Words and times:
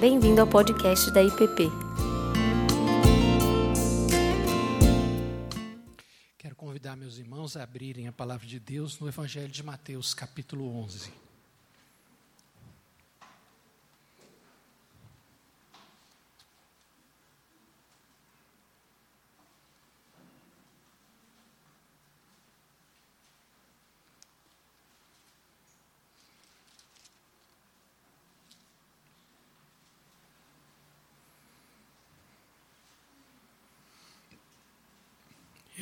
Bem-vindo 0.00 0.40
ao 0.40 0.46
podcast 0.46 1.10
da 1.10 1.22
IPP. 1.22 1.68
Quero 6.38 6.56
convidar 6.56 6.96
meus 6.96 7.18
irmãos 7.18 7.54
a 7.54 7.64
abrirem 7.64 8.08
a 8.08 8.12
palavra 8.12 8.46
de 8.46 8.58
Deus 8.58 8.98
no 8.98 9.06
Evangelho 9.06 9.50
de 9.50 9.62
Mateus, 9.62 10.14
capítulo 10.14 10.74
11. 10.74 11.12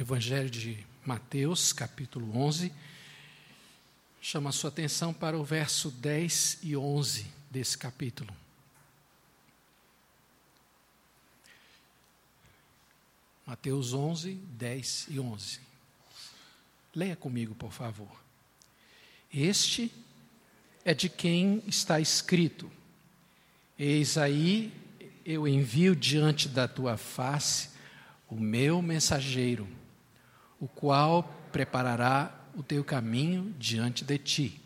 Evangelho 0.08 0.48
de 0.48 0.86
Mateus, 1.04 1.70
capítulo 1.70 2.34
11, 2.34 2.72
chama 4.22 4.48
a 4.48 4.52
sua 4.54 4.68
atenção 4.68 5.12
para 5.12 5.36
o 5.36 5.44
verso 5.44 5.90
10 5.90 6.60
e 6.62 6.74
11 6.74 7.26
desse 7.50 7.76
capítulo. 7.76 8.34
Mateus 13.44 13.92
11, 13.92 14.32
10 14.32 15.08
e 15.10 15.20
11. 15.20 15.60
Leia 16.94 17.14
comigo, 17.14 17.54
por 17.54 17.70
favor. 17.70 18.18
Este 19.30 19.92
é 20.86 20.94
de 20.94 21.10
quem 21.10 21.62
está 21.66 22.00
escrito: 22.00 22.72
Eis 23.78 24.16
aí 24.16 24.72
eu 25.22 25.46
envio 25.46 25.94
diante 25.94 26.48
da 26.48 26.66
tua 26.66 26.96
face 26.96 27.68
o 28.26 28.36
meu 28.36 28.80
mensageiro 28.80 29.68
o 30.60 30.66
qual 30.66 31.22
preparará 31.52 32.34
o 32.54 32.62
teu 32.62 32.82
caminho 32.82 33.54
diante 33.58 34.04
de 34.04 34.18
ti. 34.18 34.60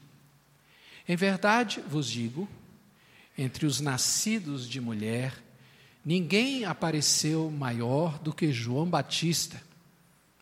Em 1.07 1.17
verdade 1.17 1.81
vos 1.87 2.09
digo, 2.09 2.49
entre 3.37 3.67
os 3.67 3.81
nascidos 3.81 4.69
de 4.69 4.81
mulher, 4.81 5.43
ninguém 6.05 6.65
apareceu 6.65 7.51
maior 7.51 8.19
do 8.19 8.33
que 8.33 8.53
João 8.53 8.89
Batista, 8.89 9.63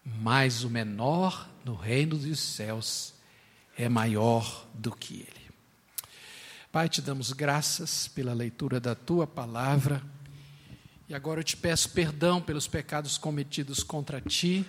mas 0.05 0.65
o 0.65 0.71
menor 0.71 1.49
no 1.65 1.75
reino 1.75 2.17
dos 2.17 2.39
céus 2.41 3.15
é 3.77 3.89
maior 3.89 4.67
do 4.75 4.93
que 4.93 5.15
ele. 5.15 5.51
Pai, 6.71 6.89
te 6.89 7.03
damos 7.03 7.33
graças 7.33 8.07
pela 8.07 8.33
leitura 8.33 8.79
da 8.79 8.95
tua 8.95 9.27
palavra. 9.27 10.03
E 11.09 11.15
agora 11.15 11.41
eu 11.41 11.45
te 11.45 11.57
peço 11.57 11.91
perdão 11.91 12.41
pelos 12.41 12.69
pecados 12.69 13.19
cometidos 13.19 13.83
contra 13.83 14.21
ti 14.21 14.65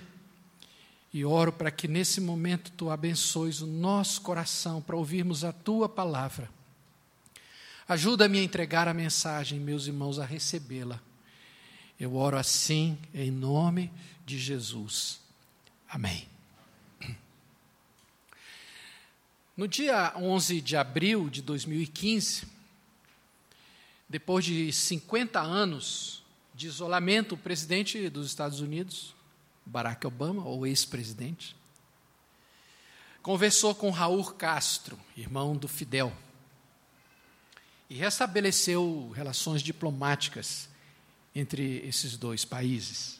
e 1.13 1.25
oro 1.25 1.51
para 1.51 1.69
que 1.69 1.87
nesse 1.87 2.21
momento 2.21 2.71
tu 2.71 2.89
abençoes 2.89 3.61
o 3.61 3.67
nosso 3.67 4.21
coração 4.21 4.81
para 4.81 4.95
ouvirmos 4.95 5.43
a 5.43 5.51
tua 5.51 5.89
palavra. 5.89 6.49
Ajuda-me 7.87 8.39
a 8.39 8.43
entregar 8.43 8.87
a 8.87 8.93
mensagem, 8.93 9.59
meus 9.59 9.87
irmãos, 9.87 10.19
a 10.19 10.25
recebê-la. 10.25 11.01
Eu 11.99 12.15
oro 12.15 12.37
assim, 12.37 12.97
em 13.13 13.29
nome 13.29 13.91
de 14.25 14.39
Jesus. 14.39 15.19
Amém. 15.89 16.27
No 19.57 19.67
dia 19.67 20.13
11 20.15 20.61
de 20.61 20.77
abril 20.77 21.29
de 21.29 21.41
2015, 21.41 22.47
depois 24.07 24.45
de 24.45 24.71
50 24.71 25.39
anos 25.39 26.23
de 26.55 26.67
isolamento, 26.67 27.35
o 27.35 27.37
presidente 27.37 28.09
dos 28.09 28.27
Estados 28.27 28.61
Unidos, 28.61 29.13
Barack 29.65 30.05
Obama, 30.05 30.45
ou 30.45 30.65
ex-presidente, 30.65 31.55
conversou 33.21 33.75
com 33.75 33.89
Raul 33.89 34.23
Castro, 34.31 34.97
irmão 35.15 35.55
do 35.55 35.67
Fidel, 35.67 36.11
e 37.89 37.95
restabeleceu 37.95 39.11
relações 39.15 39.61
diplomáticas 39.61 40.69
entre 41.35 41.85
esses 41.85 42.17
dois 42.17 42.45
países. 42.45 43.19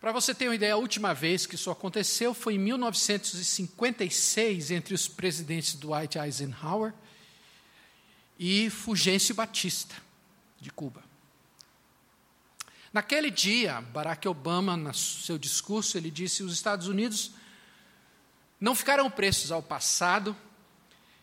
Para 0.00 0.12
você 0.12 0.34
ter 0.34 0.46
uma 0.46 0.54
ideia, 0.54 0.74
a 0.74 0.76
última 0.76 1.12
vez 1.12 1.44
que 1.44 1.56
isso 1.56 1.72
aconteceu 1.72 2.32
foi 2.32 2.54
em 2.54 2.58
1956, 2.58 4.70
entre 4.70 4.94
os 4.94 5.08
presidentes 5.08 5.74
Dwight 5.74 6.16
Eisenhower 6.18 6.94
e 8.38 8.70
Fulgêncio 8.70 9.34
Batista, 9.34 9.96
de 10.60 10.70
Cuba. 10.70 11.07
Naquele 12.98 13.30
dia, 13.30 13.80
Barack 13.80 14.26
Obama, 14.26 14.76
no 14.76 14.92
seu 14.92 15.38
discurso, 15.38 15.96
ele 15.96 16.10
disse: 16.10 16.42
os 16.42 16.52
Estados 16.52 16.88
Unidos 16.88 17.30
não 18.60 18.74
ficarão 18.74 19.08
presos 19.08 19.52
ao 19.52 19.62
passado. 19.62 20.36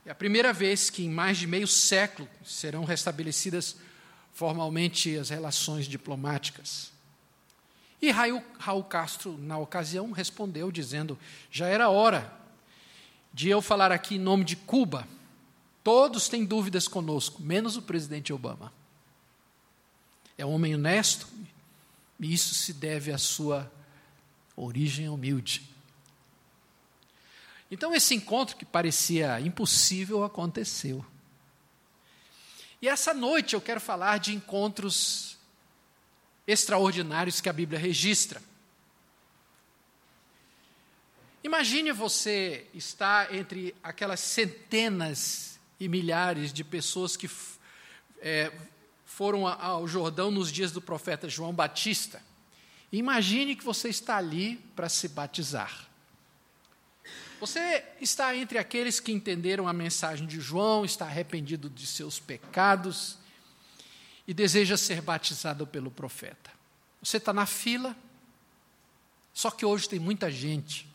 É 0.06 0.10
a 0.10 0.16
primeira 0.16 0.54
vez 0.54 0.90
que 0.90 1.04
em 1.04 1.10
mais 1.10 1.38
de 1.38 1.46
meio 1.46 1.68
século 1.68 2.30
serão 2.46 2.86
restabelecidas 2.86 3.76
formalmente 4.32 5.18
as 5.18 5.28
relações 5.28 5.86
diplomáticas. 5.86 6.94
E 8.02 8.10
Raul, 8.10 8.42
Raul 8.58 8.86
Castro, 8.86 9.38
na 9.38 9.58
ocasião, 9.58 10.14
respondeu 10.14 10.72
dizendo: 10.72 11.20
já 11.52 11.68
era 11.68 11.90
hora 11.90 12.34
de 13.34 13.50
eu 13.50 13.62
falar 13.62 13.92
aqui 13.92 14.16
em 14.16 14.20
nome 14.20 14.46
de 14.46 14.56
Cuba. 14.56 15.06
Todos 15.84 16.30
têm 16.30 16.46
dúvidas 16.46 16.88
conosco, 16.88 17.42
menos 17.42 17.76
o 17.76 17.82
presidente 17.82 18.32
Obama. 18.32 18.72
É 20.38 20.46
um 20.46 20.54
homem 20.54 20.74
honesto, 20.74 21.28
e 22.20 22.34
isso 22.34 22.56
se 22.56 22.74
deve 22.74 23.12
à 23.12 23.18
sua 23.18 23.72
origem 24.56 25.10
humilde. 25.10 25.70
Então, 27.70 27.94
esse 27.94 28.14
encontro 28.14 28.56
que 28.56 28.66
parecia 28.66 29.40
impossível 29.42 30.24
aconteceu. 30.24 31.06
E 32.82 32.88
essa 32.88 33.14
noite 33.14 33.54
eu 33.54 33.62
quero 33.62 33.82
falar 33.82 34.20
de 34.20 34.34
encontros 34.34 35.38
extraordinários 36.48 37.42
que 37.42 37.50
a 37.50 37.54
Bíblia 37.54 37.80
registra. 37.80 38.42
Imagine 41.44 41.92
você 41.92 42.68
estar 42.74 43.34
entre 43.34 43.76
aquelas 43.84 44.20
centenas 44.20 45.60
e 45.80 45.88
milhares 45.88 46.54
de 46.54 46.64
pessoas 46.64 47.16
que 47.18 47.30
é, 48.20 48.52
foram 49.16 49.48
ao 49.48 49.88
Jordão 49.88 50.30
nos 50.30 50.52
dias 50.52 50.74
do 50.74 50.82
profeta 50.82 51.30
João 51.30 51.54
Batista. 51.54 52.22
Imagine 52.92 53.56
que 53.56 53.64
você 53.64 53.88
está 53.88 54.18
ali 54.18 54.58
para 54.76 54.90
se 54.90 55.08
batizar. 55.08 55.88
Você 57.40 57.86
está 58.02 58.36
entre 58.36 58.58
aqueles 58.58 59.00
que 59.00 59.14
entenderam 59.14 59.70
a 59.70 59.74
mensagem 59.74 60.28
de 60.28 60.42
João, 60.42 60.84
está 60.84 61.06
arrependido 61.06 61.70
de 61.70 61.88
seus 61.88 62.20
pecados 62.20 63.18
e 64.28 64.34
deseja 64.34 64.76
ser 64.76 65.02
batizado 65.02 65.66
pelo 65.66 65.90
profeta. 65.90 66.52
Você 67.02 67.16
está 67.16 67.32
na 67.32 67.46
fila, 67.46 67.96
só 69.34 69.50
que 69.50 69.66
hoje 69.66 69.88
tem 69.88 70.00
muita 70.00 70.30
gente. 70.30 70.86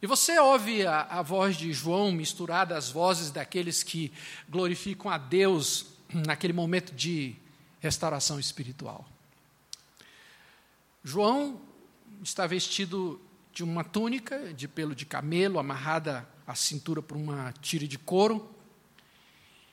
E 0.00 0.06
você 0.06 0.38
ouve 0.38 0.86
a, 0.86 1.02
a 1.02 1.20
voz 1.20 1.54
de 1.54 1.70
João 1.74 2.12
misturada 2.12 2.78
às 2.78 2.90
vozes 2.90 3.30
daqueles 3.30 3.82
que 3.82 4.10
glorificam 4.48 5.10
a 5.10 5.18
Deus 5.18 5.95
naquele 6.12 6.52
momento 6.52 6.94
de 6.94 7.36
restauração 7.80 8.38
espiritual. 8.38 9.06
João 11.02 11.60
está 12.22 12.46
vestido 12.46 13.20
de 13.52 13.62
uma 13.62 13.84
túnica 13.84 14.52
de 14.52 14.66
pelo 14.66 14.94
de 14.94 15.06
camelo, 15.06 15.58
amarrada 15.58 16.28
à 16.46 16.54
cintura 16.54 17.00
por 17.00 17.16
uma 17.16 17.52
tira 17.60 17.86
de 17.86 17.98
couro. 17.98 18.52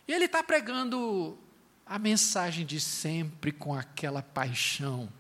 E 0.08 0.14
ele 0.14 0.26
está 0.26 0.44
pregando 0.44 1.38
a 1.86 1.98
mensagem 2.00 2.66
de 2.66 2.80
sempre 2.80 3.52
com 3.52 3.74
aquela 3.74 4.22
paixão, 4.22 5.12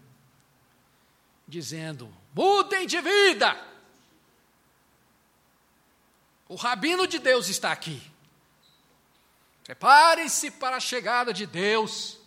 dizendo: 1.47 2.13
mudem 2.33 2.85
de 2.85 3.01
vida. 3.01 3.73
O 6.47 6.55
rabino 6.55 7.07
de 7.07 7.19
Deus 7.19 7.49
está 7.49 7.71
aqui. 7.71 8.12
Preparem-se 9.63 10.51
para 10.51 10.77
a 10.77 10.81
chegada 10.81 11.33
de 11.33 11.45
Deus. 11.45 12.17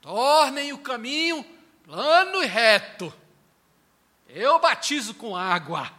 Tornem 0.00 0.72
o 0.72 0.78
caminho 0.78 1.44
plano 1.84 2.42
e 2.42 2.46
reto. 2.46 3.12
Eu 4.28 4.60
batizo 4.60 5.14
com 5.14 5.34
água 5.34 5.90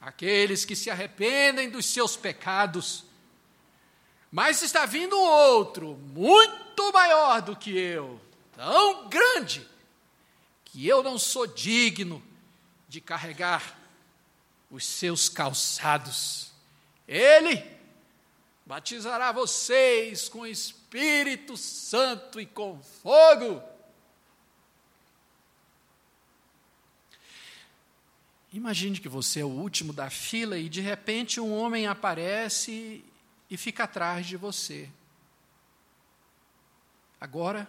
aqueles 0.00 0.64
que 0.64 0.74
se 0.74 0.90
arrependem 0.90 1.70
dos 1.70 1.86
seus 1.86 2.16
pecados. 2.16 3.04
Mas 4.30 4.62
está 4.62 4.84
vindo 4.84 5.16
um 5.16 5.24
outro, 5.24 5.94
muito 6.12 6.92
maior 6.92 7.40
do 7.40 7.54
que 7.54 7.70
eu, 7.70 8.20
tão 8.56 9.08
grande, 9.08 9.66
que 10.64 10.86
eu 10.88 11.02
não 11.02 11.18
sou 11.18 11.46
digno 11.46 12.22
de 12.88 13.00
carregar 13.00 13.78
os 14.70 14.84
seus 14.84 15.28
calçados. 15.28 16.50
Ele 17.06 17.62
batizará 18.64 19.32
vocês 19.32 20.28
com 20.28 20.46
Espírito 20.46 21.56
Santo 21.56 22.40
e 22.40 22.46
com 22.46 22.82
fogo. 22.82 23.62
Imagine 28.52 29.00
que 29.00 29.08
você 29.08 29.40
é 29.40 29.44
o 29.44 29.48
último 29.48 29.92
da 29.92 30.10
fila 30.10 30.58
e 30.58 30.68
de 30.68 30.80
repente 30.80 31.40
um 31.40 31.52
homem 31.54 31.86
aparece 31.86 33.02
e 33.50 33.56
fica 33.56 33.84
atrás 33.84 34.26
de 34.26 34.36
você. 34.36 34.90
Agora, 37.18 37.68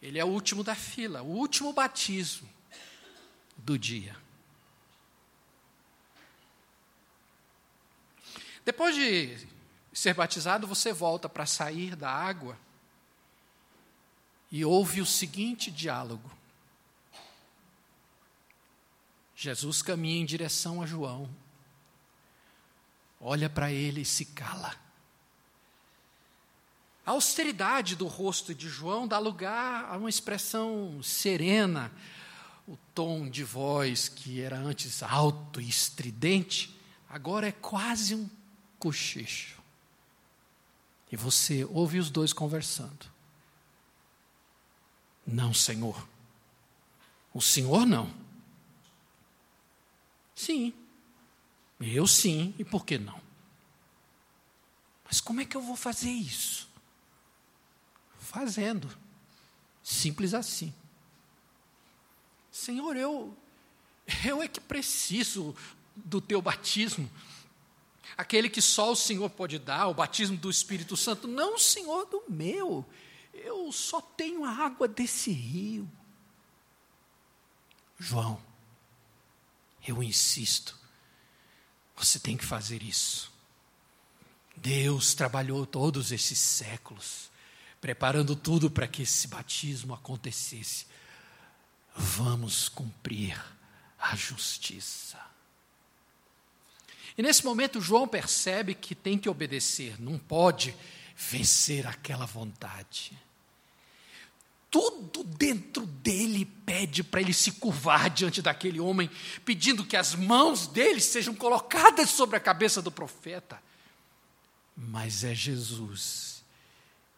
ele 0.00 0.18
é 0.18 0.24
o 0.24 0.28
último 0.28 0.62
da 0.62 0.74
fila, 0.74 1.22
o 1.22 1.30
último 1.30 1.72
batismo 1.72 2.48
do 3.56 3.78
dia. 3.78 4.21
Depois 8.64 8.94
de 8.94 9.36
ser 9.92 10.14
batizado, 10.14 10.66
você 10.66 10.92
volta 10.92 11.28
para 11.28 11.46
sair 11.46 11.96
da 11.96 12.10
água 12.10 12.58
e 14.50 14.64
ouve 14.64 15.00
o 15.00 15.06
seguinte 15.06 15.70
diálogo. 15.70 16.30
Jesus 19.34 19.82
caminha 19.82 20.20
em 20.20 20.26
direção 20.26 20.80
a 20.80 20.86
João, 20.86 21.28
olha 23.20 23.50
para 23.50 23.72
ele 23.72 24.02
e 24.02 24.04
se 24.04 24.26
cala. 24.26 24.76
A 27.04 27.10
austeridade 27.10 27.96
do 27.96 28.06
rosto 28.06 28.54
de 28.54 28.68
João 28.68 29.08
dá 29.08 29.18
lugar 29.18 29.86
a 29.86 29.96
uma 29.96 30.08
expressão 30.08 31.02
serena, 31.02 31.90
o 32.68 32.76
tom 32.94 33.28
de 33.28 33.42
voz 33.42 34.08
que 34.08 34.40
era 34.40 34.56
antes 34.56 35.02
alto 35.02 35.60
e 35.60 35.68
estridente, 35.68 36.78
agora 37.08 37.48
é 37.48 37.52
quase 37.52 38.14
um 38.14 38.30
cochicho. 38.82 39.62
E 41.12 41.16
você 41.16 41.64
ouve 41.66 42.00
os 42.00 42.10
dois 42.10 42.32
conversando. 42.32 43.06
Não, 45.24 45.54
Senhor. 45.54 46.08
O 47.32 47.40
Senhor 47.40 47.86
não. 47.86 48.12
Sim. 50.34 50.74
Eu 51.80 52.08
sim, 52.08 52.54
e 52.58 52.64
por 52.64 52.84
que 52.84 52.98
não? 52.98 53.20
Mas 55.04 55.20
como 55.20 55.40
é 55.40 55.44
que 55.44 55.56
eu 55.56 55.62
vou 55.62 55.76
fazer 55.76 56.10
isso? 56.10 56.68
Fazendo. 58.18 58.90
Simples 59.82 60.34
assim. 60.34 60.74
Senhor, 62.50 62.96
eu 62.96 63.36
eu 64.26 64.42
é 64.42 64.48
que 64.48 64.60
preciso 64.60 65.54
do 65.94 66.20
teu 66.20 66.42
batismo 66.42 67.08
aquele 68.16 68.48
que 68.48 68.62
só 68.62 68.92
o 68.92 68.96
Senhor 68.96 69.28
pode 69.30 69.58
dar, 69.58 69.88
o 69.88 69.94
batismo 69.94 70.36
do 70.36 70.50
Espírito 70.50 70.96
Santo, 70.96 71.26
não, 71.26 71.58
Senhor, 71.58 72.06
do 72.06 72.22
meu. 72.28 72.84
Eu 73.32 73.70
só 73.72 74.00
tenho 74.00 74.44
a 74.44 74.50
água 74.50 74.86
desse 74.86 75.30
rio. 75.30 75.90
João, 77.98 78.40
eu 79.86 80.02
insisto, 80.02 80.78
você 81.96 82.18
tem 82.18 82.36
que 82.36 82.44
fazer 82.44 82.82
isso. 82.82 83.32
Deus 84.56 85.14
trabalhou 85.14 85.66
todos 85.66 86.12
esses 86.12 86.38
séculos, 86.38 87.30
preparando 87.80 88.36
tudo 88.36 88.70
para 88.70 88.86
que 88.86 89.02
esse 89.02 89.28
batismo 89.28 89.94
acontecesse. 89.94 90.86
Vamos 91.96 92.68
cumprir 92.68 93.40
a 93.98 94.14
justiça. 94.16 95.18
E 97.16 97.22
nesse 97.22 97.44
momento, 97.44 97.80
João 97.80 98.08
percebe 98.08 98.74
que 98.74 98.94
tem 98.94 99.18
que 99.18 99.28
obedecer, 99.28 100.00
não 100.00 100.18
pode 100.18 100.74
vencer 101.16 101.86
aquela 101.86 102.26
vontade. 102.26 103.16
Tudo 104.70 105.22
dentro 105.22 105.84
dele 105.84 106.46
pede 106.46 107.04
para 107.04 107.20
ele 107.20 107.34
se 107.34 107.52
curvar 107.52 108.08
diante 108.08 108.40
daquele 108.40 108.80
homem, 108.80 109.10
pedindo 109.44 109.84
que 109.84 109.96
as 109.96 110.14
mãos 110.14 110.66
dele 110.66 111.00
sejam 111.00 111.34
colocadas 111.34 112.08
sobre 112.10 112.36
a 112.36 112.40
cabeça 112.40 112.80
do 112.80 112.90
profeta. 112.90 113.62
Mas 114.74 115.24
é 115.24 115.34
Jesus 115.34 116.32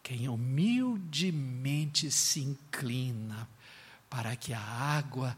quem 0.05 0.29
humildemente 0.29 2.11
se 2.11 2.41
inclina 2.41 3.49
para 4.11 4.37
que 4.37 4.53
a 4.53 4.61
água 4.61 5.35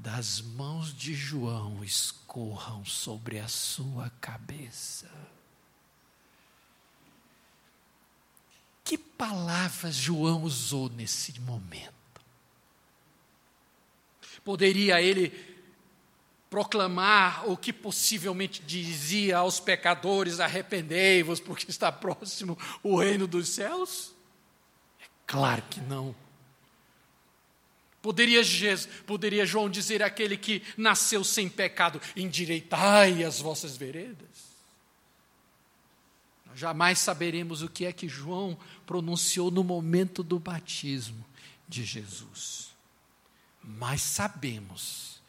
das 0.00 0.40
mãos 0.40 0.94
de 0.94 1.14
João 1.14 1.84
escorram 1.84 2.84
sobre 2.86 3.38
a 3.38 3.48
sua 3.48 4.10
cabeça. 4.18 5.10
Que 8.82 8.96
palavras 8.96 9.94
João 9.94 10.42
usou 10.42 10.88
nesse 10.88 11.38
momento? 11.40 11.92
Poderia 14.42 15.02
ele 15.02 15.28
proclamar 16.48 17.48
o 17.48 17.56
que 17.56 17.72
possivelmente 17.72 18.62
dizia 18.62 19.36
aos 19.36 19.60
pecadores: 19.60 20.40
arrependei-vos, 20.40 21.40
porque 21.40 21.70
está 21.70 21.92
próximo 21.92 22.58
o 22.82 22.98
reino 22.98 23.26
dos 23.26 23.50
céus? 23.50 24.14
É 24.98 25.04
claro 25.26 25.62
que 25.68 25.80
não. 25.82 26.14
Poderia, 28.02 28.42
Jesus, 28.42 28.88
poderia 29.06 29.44
João 29.44 29.68
dizer 29.68 30.02
àquele 30.02 30.36
que 30.36 30.62
nasceu 30.76 31.22
sem 31.22 31.48
pecado: 31.48 32.00
endireitai 32.16 33.22
as 33.22 33.40
vossas 33.40 33.76
veredas? 33.76 34.50
Nós 36.46 36.58
jamais 36.58 36.98
saberemos 36.98 37.62
o 37.62 37.68
que 37.68 37.84
é 37.84 37.92
que 37.92 38.08
João 38.08 38.58
pronunciou 38.86 39.50
no 39.50 39.62
momento 39.62 40.22
do 40.22 40.38
batismo 40.38 41.24
de 41.68 41.84
Jesus. 41.84 42.70
Mas 43.62 44.00
sabemos 44.00 45.20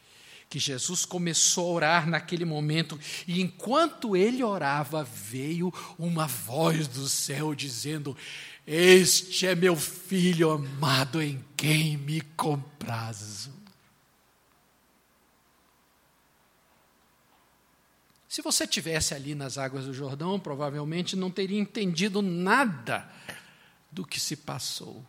que 0.50 0.60
Jesus 0.60 1.06
começou 1.06 1.70
a 1.70 1.74
orar 1.74 2.10
naquele 2.10 2.44
momento, 2.44 3.00
e 3.26 3.42
enquanto 3.42 4.18
ele 4.18 4.44
orava, 4.44 5.02
veio 5.02 5.74
uma 5.98 6.28
voz 6.28 6.90
do 6.90 7.08
céu 7.08 7.56
dizendo: 7.56 8.18
este 8.66 9.48
é 9.48 9.56
meu 9.56 9.76
filho 9.76 10.52
amado 10.52 11.22
em 11.22 11.44
quem 11.58 11.98
me 11.98 12.22
comprazo. 12.22 13.52
Se 18.32 18.42
você 18.42 18.66
tivesse 18.66 19.14
ali 19.14 19.36
nas 19.36 19.58
águas 19.58 19.86
do 19.86 19.94
Jordão, 19.94 20.40
provavelmente 20.40 21.18
não 21.18 21.30
teria 21.30 21.60
entendido 21.60 22.22
nada 22.22 23.12
do 23.92 24.06
que 24.06 24.20
se 24.22 24.38
passou. 24.38 25.06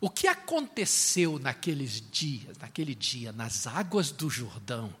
O 0.00 0.08
que 0.08 0.28
aconteceu 0.28 1.38
naqueles 1.38 2.00
dias, 2.10 2.56
naquele 2.58 2.94
dia, 2.94 3.32
nas 3.32 3.66
águas 3.66 4.10
do 4.10 4.30
Jordão, 4.30 4.94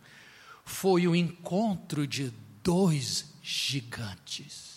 foi 0.62 1.06
o 1.06 1.16
encontro 1.16 2.06
de 2.06 2.30
dois 2.62 3.32
gigantes. 3.42 4.75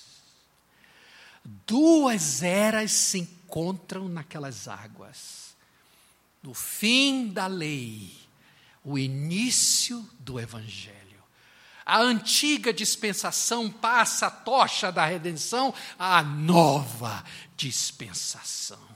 Duas 1.44 2.44
eras 2.44 2.92
se 2.92 3.20
encontram 3.20 4.08
naquelas 4.08 4.68
águas. 4.68 5.56
No 6.42 6.54
fim 6.54 7.28
da 7.28 7.48
lei, 7.48 8.12
o 8.84 8.98
início 8.98 10.08
do 10.20 10.40
Evangelho. 10.40 10.98
A 11.86 12.00
antiga 12.00 12.72
dispensação 12.72 13.70
passa 13.70 14.28
a 14.28 14.32
tocha 14.32 14.92
da 14.92 15.06
redenção 15.06 15.74
à 15.98 16.22
nova 16.22 17.26
dispensação. 17.58 18.88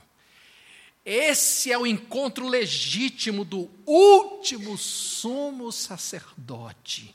Esse 1.04 1.70
é 1.70 1.76
o 1.76 1.86
encontro 1.86 2.48
legítimo 2.48 3.44
do 3.44 3.68
último 3.84 4.78
sumo 4.78 5.70
sacerdote 5.70 7.14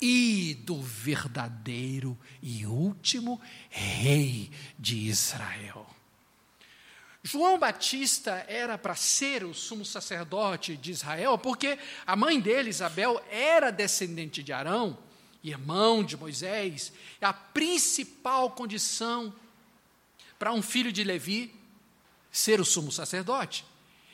e 0.00 0.54
do 0.64 0.80
verdadeiro 0.80 2.18
e 2.42 2.64
último 2.66 3.40
Rei 3.68 4.50
de 4.78 4.96
Israel. 4.96 5.86
João 7.22 7.58
Batista 7.58 8.44
era 8.48 8.78
para 8.78 8.94
ser 8.94 9.44
o 9.44 9.52
sumo 9.52 9.84
sacerdote 9.84 10.76
de 10.76 10.92
Israel, 10.92 11.36
porque 11.36 11.78
a 12.06 12.14
mãe 12.14 12.40
dele, 12.40 12.70
Isabel, 12.70 13.22
era 13.30 13.70
descendente 13.70 14.42
de 14.42 14.52
Arão, 14.52 14.96
irmão 15.42 16.04
de 16.04 16.16
Moisés, 16.16 16.92
a 17.20 17.32
principal 17.32 18.52
condição 18.52 19.34
para 20.38 20.52
um 20.52 20.62
filho 20.62 20.92
de 20.92 21.02
Levi 21.02 21.52
ser 22.30 22.60
o 22.60 22.64
sumo 22.64 22.92
sacerdote. 22.92 23.64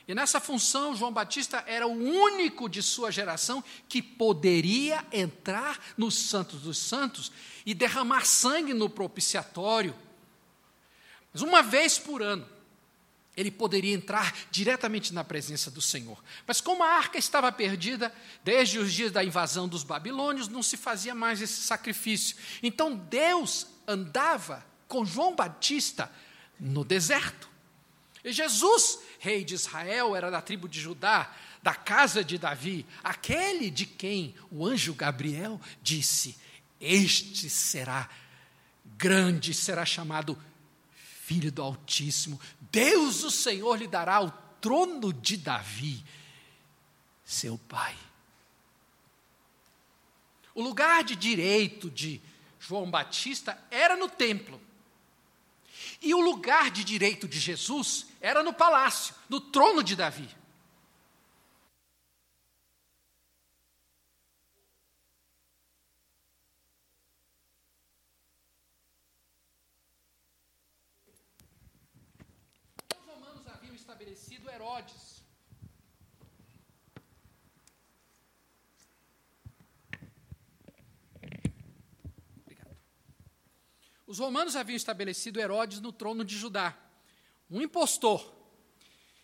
E 0.07 0.13
nessa 0.13 0.39
função, 0.39 0.95
João 0.95 1.11
Batista 1.11 1.63
era 1.65 1.87
o 1.87 1.91
único 1.91 2.69
de 2.69 2.83
sua 2.83 3.11
geração 3.11 3.63
que 3.89 4.01
poderia 4.01 5.03
entrar 5.11 5.79
nos 5.97 6.15
Santos 6.15 6.61
dos 6.61 6.77
Santos 6.77 7.31
e 7.65 7.73
derramar 7.73 8.25
sangue 8.25 8.73
no 8.73 8.87
propiciatório. 8.87 9.95
Mas 11.33 11.41
uma 11.41 11.63
vez 11.63 11.97
por 11.97 12.21
ano, 12.21 12.47
ele 13.35 13.51
poderia 13.51 13.93
entrar 13.93 14.33
diretamente 14.49 15.13
na 15.13 15.23
presença 15.23 15.69
do 15.69 15.81
Senhor. 15.81 16.23
Mas 16.47 16.61
como 16.61 16.83
a 16.83 16.87
arca 16.87 17.17
estava 17.17 17.51
perdida, 17.51 18.13
desde 18.43 18.79
os 18.79 18.93
dias 18.93 19.11
da 19.11 19.23
invasão 19.23 19.67
dos 19.67 19.83
babilônios, 19.83 20.47
não 20.47 20.63
se 20.63 20.77
fazia 20.77 21.13
mais 21.13 21.41
esse 21.41 21.61
sacrifício. 21.63 22.37
Então 22.63 22.95
Deus 22.95 23.67
andava 23.87 24.65
com 24.87 25.03
João 25.03 25.35
Batista 25.35 26.11
no 26.59 26.85
deserto. 26.85 27.49
E 28.23 28.31
Jesus, 28.31 28.99
rei 29.25 29.43
de 29.43 29.55
Israel, 29.55 30.15
era 30.15 30.29
da 30.29 30.39
tribo 30.39 30.69
de 30.69 30.79
Judá, 30.79 31.33
da 31.63 31.73
casa 31.73 32.23
de 32.23 32.37
Davi, 32.37 32.85
aquele 33.03 33.71
de 33.71 33.87
quem 33.87 34.35
o 34.51 34.63
anjo 34.63 34.93
Gabriel 34.93 35.59
disse: 35.81 36.37
Este 36.79 37.49
será 37.49 38.07
grande, 38.95 39.51
será 39.51 39.83
chamado 39.83 40.39
Filho 40.93 41.51
do 41.51 41.63
Altíssimo. 41.63 42.39
Deus, 42.71 43.23
o 43.23 43.31
Senhor, 43.31 43.79
lhe 43.79 43.87
dará 43.87 44.21
o 44.21 44.29
trono 44.61 45.11
de 45.11 45.37
Davi, 45.37 46.05
seu 47.23 47.57
pai. 47.57 47.97
O 50.53 50.61
lugar 50.61 51.03
de 51.03 51.15
direito 51.15 51.89
de 51.89 52.21
João 52.59 52.91
Batista 52.91 53.57
era 53.71 53.97
no 53.97 54.07
templo. 54.07 54.61
E 56.01 56.13
o 56.13 56.21
lugar 56.21 56.69
de 56.71 56.83
direito 56.83 57.27
de 57.27 57.39
Jesus 57.39 58.07
era 58.21 58.43
no 58.43 58.53
palácio, 58.53 59.15
no 59.29 59.39
trono 59.39 59.83
de 59.83 59.95
Davi. 59.95 60.29
estabelecido 73.85 74.49
Herodes. 74.49 75.24
Os 84.15 84.19
romanos 84.19 84.55
haviam 84.55 84.77
estabelecido 84.77 85.41
Herodes 85.41 85.81
no 85.81 85.91
trono 85.91 86.23
de 86.23 86.37
Judá, 86.37 86.73
um 87.51 87.61
impostor, 87.61 88.33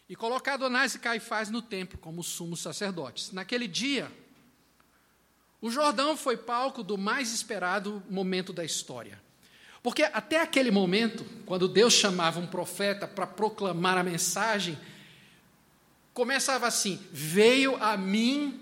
e 0.09 0.17
colocado 0.17 0.65
Anás 0.65 0.95
e 0.95 0.99
Caifás 0.99 1.49
no 1.49 1.61
templo 1.61 1.97
como 1.97 2.21
sumos 2.21 2.59
sacerdotes. 2.59 3.31
Naquele 3.31 3.69
dia, 3.69 4.11
o 5.61 5.71
Jordão 5.71 6.17
foi 6.17 6.35
palco 6.35 6.83
do 6.83 6.97
mais 6.97 7.33
esperado 7.33 8.03
momento 8.09 8.51
da 8.51 8.65
história. 8.65 9.17
Porque 9.81 10.03
até 10.03 10.41
aquele 10.41 10.71
momento, 10.71 11.23
quando 11.45 11.69
Deus 11.69 11.93
chamava 11.93 12.41
um 12.41 12.47
profeta 12.47 13.07
para 13.07 13.25
proclamar 13.25 13.97
a 13.97 14.03
mensagem, 14.03 14.77
começava 16.13 16.67
assim: 16.67 16.99
Veio 17.13 17.81
a 17.81 17.95
mim 17.95 18.59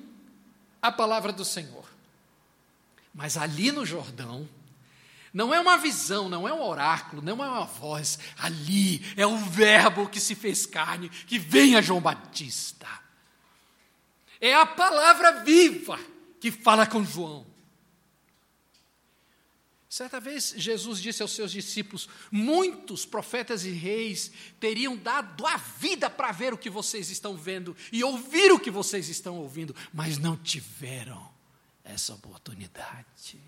a 0.79 0.91
palavra 0.91 1.33
do 1.33 1.43
Senhor. 1.43 1.89
Mas 3.15 3.35
ali 3.35 3.71
no 3.71 3.83
Jordão, 3.83 4.47
não 5.33 5.53
é 5.53 5.59
uma 5.59 5.77
visão, 5.77 6.27
não 6.27 6.47
é 6.47 6.53
um 6.53 6.61
oráculo, 6.61 7.21
não 7.21 7.43
é 7.43 7.47
uma 7.47 7.65
voz, 7.65 8.19
ali 8.37 9.03
é 9.15 9.25
o 9.25 9.37
Verbo 9.37 10.09
que 10.09 10.19
se 10.19 10.35
fez 10.35 10.65
carne, 10.65 11.09
que 11.09 11.37
vem 11.37 11.75
a 11.75 11.81
João 11.81 12.01
Batista. 12.01 12.87
É 14.41 14.53
a 14.53 14.65
palavra 14.65 15.43
viva 15.43 15.99
que 16.39 16.51
fala 16.51 16.87
com 16.87 17.03
João. 17.03 17.45
Certa 19.89 20.19
vez 20.19 20.53
Jesus 20.55 21.01
disse 21.01 21.23
aos 21.23 21.31
seus 21.31 21.51
discípulos: 21.51 22.07
Muitos 22.31 23.05
profetas 23.05 23.65
e 23.65 23.71
reis 23.71 24.31
teriam 24.59 24.95
dado 24.95 25.47
a 25.47 25.57
vida 25.57 26.09
para 26.09 26.31
ver 26.31 26.53
o 26.53 26.57
que 26.57 26.69
vocês 26.69 27.09
estão 27.09 27.35
vendo 27.35 27.75
e 27.91 28.03
ouvir 28.03 28.51
o 28.51 28.59
que 28.59 28.69
vocês 28.69 29.09
estão 29.09 29.37
ouvindo, 29.37 29.75
mas 29.91 30.19
não 30.19 30.37
tiveram 30.37 31.27
essa 31.83 32.13
oportunidade. 32.13 33.41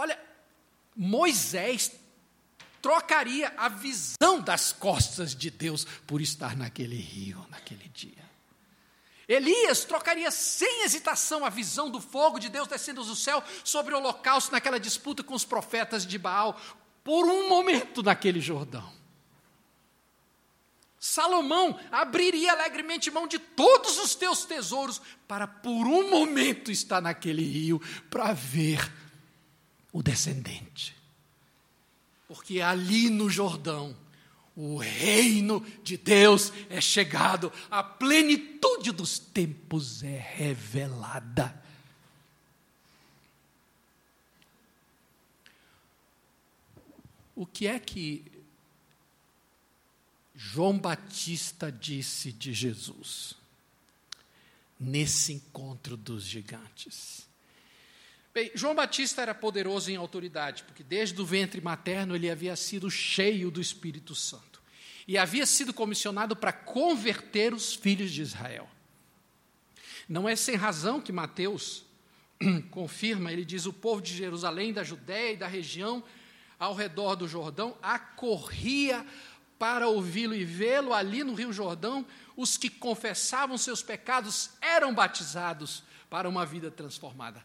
Olha, 0.00 0.18
Moisés 0.96 1.92
trocaria 2.80 3.52
a 3.54 3.68
visão 3.68 4.40
das 4.40 4.72
costas 4.72 5.34
de 5.34 5.50
Deus 5.50 5.84
por 6.06 6.22
estar 6.22 6.56
naquele 6.56 6.96
rio, 6.96 7.46
naquele 7.50 7.86
dia. 7.88 8.30
Elias 9.28 9.84
trocaria 9.84 10.30
sem 10.30 10.84
hesitação 10.84 11.44
a 11.44 11.50
visão 11.50 11.90
do 11.90 12.00
fogo 12.00 12.38
de 12.38 12.48
Deus 12.48 12.66
descendo 12.66 13.04
do 13.04 13.14
céu 13.14 13.44
sobre 13.62 13.92
o 13.94 13.98
holocausto 13.98 14.52
naquela 14.52 14.80
disputa 14.80 15.22
com 15.22 15.34
os 15.34 15.44
profetas 15.44 16.06
de 16.06 16.16
Baal, 16.16 16.58
por 17.04 17.26
um 17.26 17.46
momento 17.46 18.02
naquele 18.02 18.40
Jordão. 18.40 18.90
Salomão 20.98 21.78
abriria 21.92 22.52
alegremente 22.52 23.10
mão 23.10 23.26
de 23.26 23.38
todos 23.38 23.98
os 23.98 24.14
teus 24.14 24.46
tesouros 24.46 25.02
para 25.28 25.46
por 25.46 25.86
um 25.86 26.08
momento 26.08 26.70
estar 26.70 27.02
naquele 27.02 27.42
rio 27.42 27.82
para 28.08 28.32
ver 28.32 28.90
o 29.92 30.02
descendente. 30.02 30.96
Porque 32.28 32.60
ali 32.60 33.10
no 33.10 33.28
Jordão 33.28 33.96
o 34.54 34.76
reino 34.76 35.64
de 35.82 35.96
Deus 35.96 36.52
é 36.68 36.80
chegado, 36.80 37.52
a 37.70 37.82
plenitude 37.82 38.92
dos 38.92 39.18
tempos 39.18 40.02
é 40.02 40.18
revelada. 40.18 41.60
O 47.34 47.46
que 47.46 47.66
é 47.66 47.78
que 47.78 48.30
João 50.34 50.78
Batista 50.78 51.72
disse 51.72 52.30
de 52.30 52.52
Jesus 52.52 53.34
nesse 54.78 55.32
encontro 55.32 55.96
dos 55.96 56.24
gigantes? 56.24 57.29
Bem, 58.32 58.50
João 58.54 58.74
Batista 58.74 59.22
era 59.22 59.34
poderoso 59.34 59.90
em 59.90 59.96
autoridade, 59.96 60.62
porque 60.62 60.84
desde 60.84 61.20
o 61.20 61.26
ventre 61.26 61.60
materno 61.60 62.14
ele 62.14 62.30
havia 62.30 62.54
sido 62.54 62.88
cheio 62.88 63.50
do 63.50 63.60
Espírito 63.60 64.14
Santo. 64.14 64.62
E 65.06 65.18
havia 65.18 65.44
sido 65.44 65.74
comissionado 65.74 66.36
para 66.36 66.52
converter 66.52 67.52
os 67.52 67.74
filhos 67.74 68.12
de 68.12 68.22
Israel. 68.22 68.68
Não 70.08 70.28
é 70.28 70.36
sem 70.36 70.54
razão 70.54 71.00
que 71.00 71.12
Mateus 71.12 71.84
confirma, 72.70 73.32
ele 73.32 73.44
diz: 73.44 73.66
o 73.66 73.72
povo 73.72 74.00
de 74.00 74.14
Jerusalém, 74.14 74.72
da 74.72 74.84
Judéia 74.84 75.32
e 75.32 75.36
da 75.36 75.48
região 75.48 76.02
ao 76.58 76.74
redor 76.74 77.16
do 77.16 77.26
Jordão 77.26 77.76
acorria 77.82 79.04
para 79.58 79.88
ouvi-lo 79.88 80.34
e 80.34 80.44
vê-lo 80.44 80.92
ali 80.92 81.24
no 81.24 81.34
Rio 81.34 81.52
Jordão. 81.52 82.06
Os 82.36 82.56
que 82.56 82.70
confessavam 82.70 83.58
seus 83.58 83.82
pecados 83.82 84.50
eram 84.60 84.94
batizados 84.94 85.82
para 86.08 86.28
uma 86.28 86.46
vida 86.46 86.70
transformada. 86.70 87.44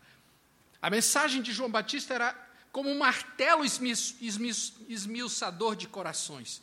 A 0.85 0.89
mensagem 0.91 1.41
de 1.41 1.51
João 1.51 1.67
Batista 1.67 2.13
era 2.13 2.31
como 2.71 2.91
um 2.91 2.99
martelo 2.99 3.63
esmiuçador 4.87 5.75
de 5.75 5.87
corações. 5.87 6.61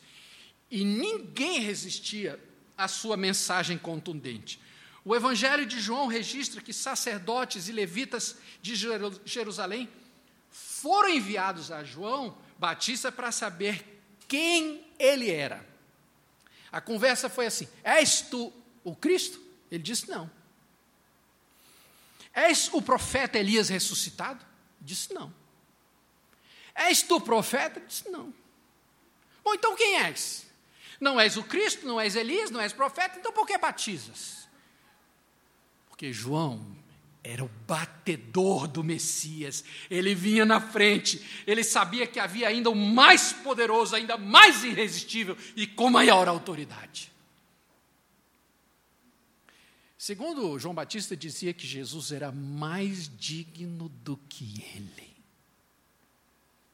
E 0.71 0.85
ninguém 0.85 1.59
resistia 1.59 2.39
à 2.77 2.87
sua 2.87 3.17
mensagem 3.17 3.77
contundente. 3.77 4.61
O 5.03 5.13
Evangelho 5.13 5.65
de 5.65 5.77
João 5.77 6.07
registra 6.07 6.61
que 6.61 6.71
sacerdotes 6.71 7.67
e 7.67 7.73
levitas 7.73 8.37
de 8.61 8.73
Jerusalém 9.25 9.89
foram 10.49 11.09
enviados 11.09 11.69
a 11.69 11.83
João 11.83 12.37
Batista 12.57 13.11
para 13.11 13.29
saber 13.29 14.05
quem 14.25 14.87
ele 14.97 15.31
era. 15.31 15.67
A 16.71 16.79
conversa 16.79 17.27
foi 17.27 17.47
assim: 17.47 17.67
És 17.83 18.21
tu 18.21 18.53
o 18.85 18.95
Cristo? 18.95 19.37
Ele 19.69 19.83
disse: 19.83 20.09
Não. 20.09 20.31
És 22.33 22.69
o 22.73 22.81
profeta 22.81 23.37
Elias 23.37 23.69
ressuscitado? 23.69 24.43
Disse 24.81 25.13
não. 25.13 25.33
És 26.73 27.03
tu 27.03 27.21
profeta? 27.21 27.79
Disse 27.79 28.09
não. 28.09 28.33
Bom, 29.43 29.53
então 29.53 29.75
quem 29.75 29.99
és? 29.99 30.47
Não 30.99 31.19
és 31.19 31.37
o 31.37 31.43
Cristo, 31.43 31.85
não 31.85 31.99
és 31.99 32.15
Elias, 32.15 32.49
não 32.49 32.61
és 32.61 32.73
profeta, 32.73 33.19
então 33.19 33.31
por 33.31 33.45
que 33.45 33.57
batizas? 33.57 34.47
Porque 35.89 36.11
João 36.11 36.75
era 37.23 37.43
o 37.43 37.49
batedor 37.67 38.67
do 38.67 38.83
Messias, 38.83 39.63
ele 39.89 40.13
vinha 40.13 40.45
na 40.45 40.59
frente, 40.59 41.43
ele 41.47 41.63
sabia 41.63 42.05
que 42.05 42.19
havia 42.19 42.49
ainda 42.49 42.69
o 42.69 42.75
mais 42.75 43.31
poderoso, 43.31 43.95
ainda 43.95 44.17
mais 44.17 44.63
irresistível 44.63 45.37
e 45.55 45.65
com 45.65 45.89
maior 45.89 46.27
autoridade. 46.27 47.12
Segundo 50.03 50.59
João 50.59 50.75
Batista 50.75 51.15
dizia 51.15 51.53
que 51.53 51.65
Jesus 51.65 52.11
era 52.11 52.29
mais 52.29 53.07
digno 53.07 53.87
do 53.87 54.17
que 54.17 54.61
ele. 54.75 55.15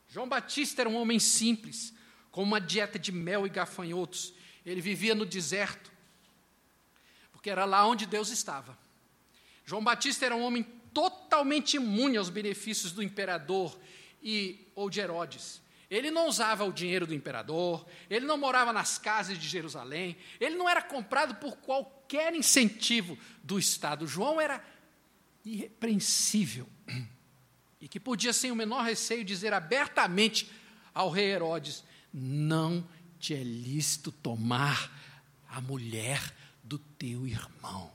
João 0.07 0.27
Batista 0.27 0.81
era 0.81 0.89
um 0.89 0.95
homem 0.95 1.19
simples, 1.19 1.93
com 2.31 2.41
uma 2.41 2.59
dieta 2.59 2.98
de 2.98 3.12
mel 3.12 3.45
e 3.45 3.50
gafanhotos. 3.51 4.33
Ele 4.65 4.81
vivia 4.81 5.13
no 5.13 5.27
deserto, 5.27 5.91
porque 7.31 7.51
era 7.51 7.65
lá 7.65 7.86
onde 7.86 8.07
Deus 8.07 8.29
estava. 8.29 8.75
João 9.63 9.83
Batista 9.83 10.25
era 10.25 10.36
um 10.36 10.41
homem 10.41 10.63
totalmente 10.91 11.75
imune 11.75 12.17
aos 12.17 12.31
benefícios 12.31 12.91
do 12.91 13.03
imperador 13.03 13.79
e 14.24 14.67
ou 14.74 14.89
de 14.89 15.01
Herodes. 15.01 15.62
Ele 15.88 16.09
não 16.09 16.27
usava 16.27 16.65
o 16.65 16.74
dinheiro 16.74 17.05
do 17.05 17.13
imperador, 17.13 17.86
ele 18.09 18.25
não 18.25 18.39
morava 18.39 18.74
nas 18.74 18.98
casas 18.98 19.38
de 19.38 19.48
Jerusalém, 19.48 20.17
ele 20.39 20.55
não 20.55 20.67
era 20.67 20.81
comprado 20.81 21.36
por 21.36 21.57
qualquer 21.57 21.98
incentivo 22.35 23.17
do 23.43 23.59
Estado. 23.59 24.07
João 24.07 24.39
era 24.39 24.63
irrepreensível 25.45 26.67
e 27.81 27.87
que 27.87 27.99
podia, 27.99 28.33
sem 28.33 28.51
o 28.51 28.55
menor 28.55 28.83
receio, 28.83 29.23
dizer 29.23 29.53
abertamente 29.53 30.49
ao 30.93 31.09
rei 31.09 31.31
Herodes: 31.31 31.83
Não 32.13 32.87
te 33.19 33.33
é 33.33 33.43
lícito 33.43 34.11
tomar 34.11 34.91
a 35.47 35.61
mulher 35.61 36.35
do 36.63 36.77
teu 36.77 37.27
irmão. 37.27 37.91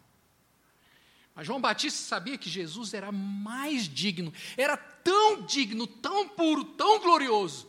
Mas 1.35 1.47
João 1.47 1.61
Batista 1.61 2.01
sabia 2.01 2.39
que 2.39 2.49
Jesus 2.49 2.95
era 2.95 3.11
mais 3.11 3.89
digno, 3.89 4.33
era 4.57 4.77
tão 4.77 5.43
digno, 5.43 5.87
tão 5.87 6.29
puro, 6.29 6.65
tão 6.65 7.01
glorioso, 7.01 7.69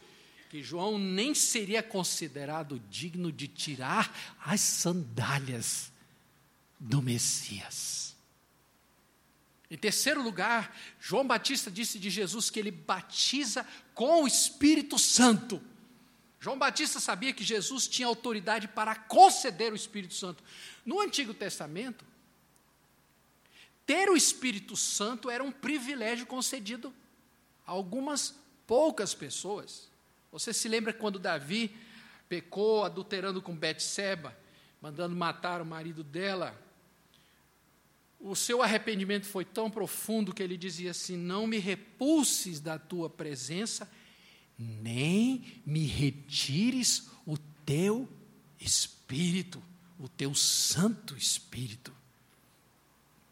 que 0.50 0.62
João 0.62 1.00
nem 1.00 1.34
seria 1.34 1.82
considerado 1.82 2.80
digno 2.90 3.32
de 3.32 3.48
tirar 3.48 4.16
as 4.40 4.62
sandálias 4.62 5.92
do 6.80 7.02
Messias. 7.02 8.16
Em 9.70 9.78
terceiro 9.78 10.22
lugar, 10.22 10.76
João 11.00 11.26
Batista 11.26 11.72
disse 11.72 11.98
de 11.98 12.10
Jesus 12.10 12.50
que 12.50 12.60
ele 12.60 12.72
batiza 12.72 13.66
com 13.94 14.24
o 14.24 14.28
Espírito 14.28 15.00
Santo. 15.00 15.62
João 16.40 16.58
Batista 16.60 17.00
sabia 17.00 17.34
que 17.34 17.44
Jesus 17.44 17.88
tinha 17.88 18.08
autoridade 18.08 18.68
para 18.68 18.96
conceder 18.96 19.74
o 19.74 19.76
Espírito 19.76 20.14
Santo. 20.14 20.44
No 20.86 21.02
Antigo 21.02 21.34
Testamento, 21.34 22.06
ter 23.86 24.10
o 24.10 24.16
Espírito 24.16 24.76
Santo 24.76 25.30
era 25.30 25.44
um 25.44 25.52
privilégio 25.52 26.26
concedido 26.26 26.94
a 27.66 27.72
algumas 27.72 28.36
poucas 28.68 29.14
pessoas. 29.14 29.90
Você 30.32 30.54
se 30.54 30.68
lembra 30.68 30.94
quando 30.94 31.18
Davi 31.18 31.76
pecou 32.30 32.84
adulterando 32.84 33.42
com 33.42 33.56
Betseba, 33.56 34.38
mandando 34.82 35.16
matar 35.16 35.62
o 35.62 35.66
marido 35.66 36.04
dela? 36.04 36.60
O 38.28 38.36
seu 38.36 38.64
arrependimento 38.64 39.28
foi 39.28 39.46
tão 39.46 39.70
profundo 39.70 40.34
que 40.34 40.42
ele 40.42 40.58
dizia 40.58 40.90
assim: 40.90 41.16
Não 41.16 41.46
me 41.46 41.60
repulses 41.60 42.60
da 42.60 42.80
tua 42.80 43.08
presença, 43.08 43.88
nem 44.58 45.62
me 45.64 45.86
retires 45.86 47.08
o 47.24 47.38
teu 47.64 48.10
espírito, 48.60 49.62
o 50.00 50.10
teu 50.10 50.34
Santo 50.34 51.16
Espírito. 51.16 51.94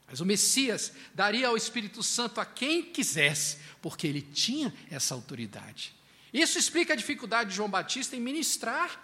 Mas 0.08 0.20
o 0.20 0.26
Messias 0.28 0.94
daria 1.16 1.50
o 1.50 1.58
Espírito 1.58 2.04
Santo 2.04 2.40
a 2.40 2.46
quem 2.46 2.84
quisesse, 2.84 3.58
porque 3.82 4.06
ele 4.06 4.22
tinha 4.22 4.72
essa 4.92 5.16
autoridade. 5.16 5.92
Isso 6.32 6.60
explica 6.60 6.94
a 6.94 6.96
dificuldade 6.96 7.50
de 7.50 7.56
João 7.56 7.70
Batista 7.70 8.16
em 8.16 8.20
ministrar 8.20 9.04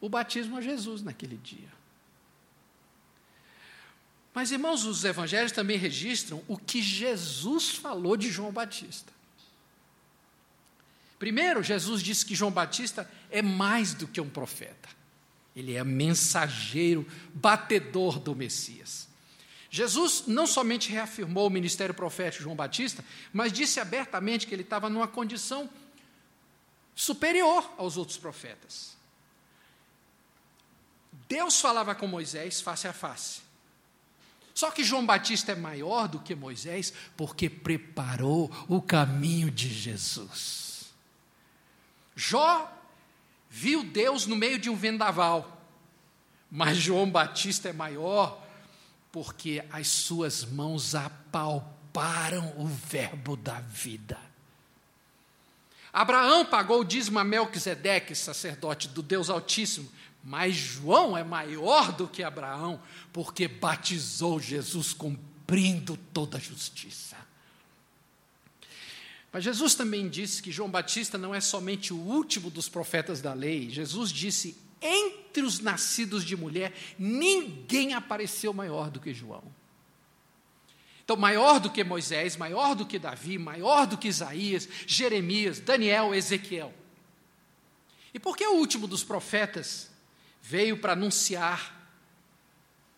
o 0.00 0.08
batismo 0.08 0.56
a 0.56 0.62
Jesus 0.62 1.02
naquele 1.02 1.36
dia. 1.36 1.81
Mas, 4.34 4.50
irmãos, 4.50 4.84
os 4.84 5.04
evangelhos 5.04 5.52
também 5.52 5.76
registram 5.76 6.42
o 6.48 6.56
que 6.56 6.80
Jesus 6.80 7.70
falou 7.70 8.16
de 8.16 8.30
João 8.30 8.50
Batista. 8.50 9.12
Primeiro, 11.18 11.62
Jesus 11.62 12.02
disse 12.02 12.24
que 12.24 12.34
João 12.34 12.50
Batista 12.50 13.08
é 13.30 13.42
mais 13.42 13.94
do 13.94 14.08
que 14.08 14.20
um 14.20 14.28
profeta. 14.28 14.88
Ele 15.54 15.74
é 15.74 15.84
mensageiro, 15.84 17.06
batedor 17.34 18.18
do 18.18 18.34
Messias. 18.34 19.06
Jesus 19.70 20.24
não 20.26 20.46
somente 20.46 20.90
reafirmou 20.90 21.46
o 21.46 21.50
ministério 21.50 21.94
profético 21.94 22.38
de 22.38 22.44
João 22.44 22.56
Batista, 22.56 23.04
mas 23.32 23.52
disse 23.52 23.80
abertamente 23.80 24.46
que 24.46 24.54
ele 24.54 24.62
estava 24.62 24.90
numa 24.90 25.06
condição 25.06 25.70
superior 26.94 27.72
aos 27.76 27.96
outros 27.96 28.18
profetas. 28.18 28.96
Deus 31.28 31.60
falava 31.60 31.94
com 31.94 32.06
Moisés 32.06 32.60
face 32.60 32.88
a 32.88 32.92
face. 32.92 33.40
Só 34.54 34.70
que 34.70 34.84
João 34.84 35.04
Batista 35.06 35.52
é 35.52 35.56
maior 35.56 36.08
do 36.08 36.20
que 36.20 36.34
Moisés 36.34 36.92
porque 37.16 37.48
preparou 37.48 38.50
o 38.68 38.80
caminho 38.82 39.50
de 39.50 39.68
Jesus. 39.68 40.92
Jó 42.14 42.70
viu 43.48 43.82
Deus 43.82 44.26
no 44.26 44.36
meio 44.36 44.58
de 44.58 44.68
um 44.68 44.76
vendaval, 44.76 45.62
mas 46.50 46.76
João 46.76 47.10
Batista 47.10 47.70
é 47.70 47.72
maior 47.72 48.42
porque 49.10 49.64
as 49.70 49.88
suas 49.88 50.44
mãos 50.44 50.94
apalparam 50.94 52.54
o 52.58 52.66
verbo 52.66 53.36
da 53.36 53.60
vida. 53.60 54.18
Abraão 55.92 56.46
pagou 56.46 56.80
o 56.80 56.84
dízimo 56.84 57.18
a 57.18 57.24
Melquisedeque, 57.24 58.14
sacerdote 58.14 58.88
do 58.88 59.02
Deus 59.02 59.28
Altíssimo, 59.28 59.90
mas 60.22 60.54
João 60.54 61.16
é 61.16 61.24
maior 61.24 61.92
do 61.92 62.06
que 62.06 62.22
Abraão, 62.22 62.80
porque 63.12 63.48
batizou 63.48 64.38
Jesus 64.38 64.92
cumprindo 64.92 65.96
toda 66.12 66.38
a 66.38 66.40
justiça. 66.40 67.16
Mas 69.32 69.44
Jesus 69.44 69.74
também 69.74 70.08
disse 70.08 70.42
que 70.42 70.52
João 70.52 70.70
Batista 70.70 71.16
não 71.16 71.34
é 71.34 71.40
somente 71.40 71.92
o 71.92 71.96
último 71.96 72.50
dos 72.50 72.68
profetas 72.68 73.20
da 73.20 73.32
lei. 73.32 73.70
Jesus 73.70 74.10
disse: 74.10 74.56
entre 74.80 75.42
os 75.42 75.60
nascidos 75.60 76.24
de 76.24 76.36
mulher, 76.36 76.72
ninguém 76.98 77.94
apareceu 77.94 78.52
maior 78.52 78.90
do 78.90 79.00
que 79.00 79.14
João. 79.14 79.44
Então, 81.04 81.16
maior 81.16 81.60
do 81.60 81.70
que 81.70 81.84
Moisés, 81.84 82.36
maior 82.36 82.74
do 82.74 82.86
que 82.86 82.98
Davi, 82.98 83.38
maior 83.38 83.86
do 83.86 83.98
que 83.98 84.08
Isaías, 84.08 84.68
Jeremias, 84.86 85.60
Daniel, 85.60 86.14
Ezequiel. 86.14 86.72
E 88.14 88.18
por 88.18 88.36
que 88.36 88.46
o 88.46 88.56
último 88.56 88.86
dos 88.86 89.04
profetas 89.04 89.91
veio 90.42 90.76
para 90.76 90.92
anunciar 90.92 91.80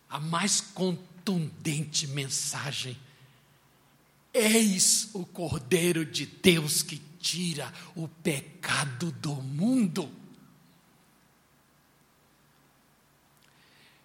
a 0.09 0.19
mais 0.19 0.59
contundente 0.59 2.07
mensagem? 2.07 2.97
Eis 4.33 5.09
o 5.13 5.25
Cordeiro 5.25 6.05
de 6.05 6.25
Deus 6.25 6.81
que 6.81 6.97
tira 7.19 7.71
o 7.95 8.07
pecado 8.07 9.11
do 9.11 9.35
mundo. 9.35 10.11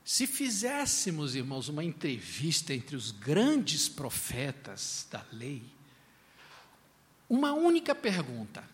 Se 0.05 0.27
fizéssemos, 0.27 1.35
irmãos, 1.35 1.69
uma 1.69 1.85
entrevista 1.85 2.75
entre 2.75 2.97
os 2.97 3.11
grandes 3.11 3.89
profetas 3.89 5.07
da 5.11 5.25
lei, 5.33 5.63
uma 7.29 7.53
única 7.53 7.95
pergunta: 7.95 8.69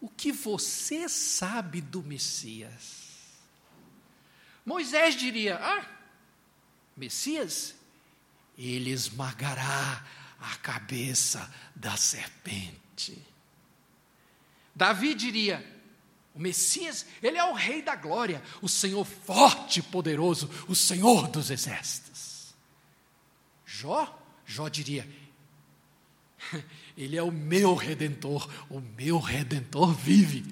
O 0.00 0.08
que 0.08 0.32
você 0.32 1.08
sabe 1.08 1.80
do 1.80 2.02
Messias? 2.02 3.01
Moisés 4.64 5.16
diria: 5.16 5.56
Ah, 5.56 5.86
Messias, 6.96 7.74
ele 8.56 8.90
esmagará 8.90 10.04
a 10.40 10.56
cabeça 10.56 11.52
da 11.74 11.96
serpente. 11.96 13.20
Davi 14.74 15.14
diria: 15.14 15.64
o 16.34 16.40
Messias, 16.40 17.04
ele 17.22 17.36
é 17.36 17.44
o 17.44 17.52
Rei 17.52 17.82
da 17.82 17.94
glória, 17.94 18.42
o 18.62 18.68
Senhor 18.68 19.04
forte 19.04 19.80
e 19.80 19.82
poderoso, 19.82 20.48
o 20.66 20.74
Senhor 20.74 21.28
dos 21.28 21.50
exércitos. 21.50 22.54
Jó, 23.66 24.18
Jó 24.46 24.68
diria: 24.68 25.08
Ele 26.96 27.16
é 27.16 27.22
o 27.22 27.30
meu 27.30 27.74
redentor, 27.74 28.48
o 28.70 28.80
meu 28.80 29.18
redentor 29.18 29.94
vive. 29.94 30.44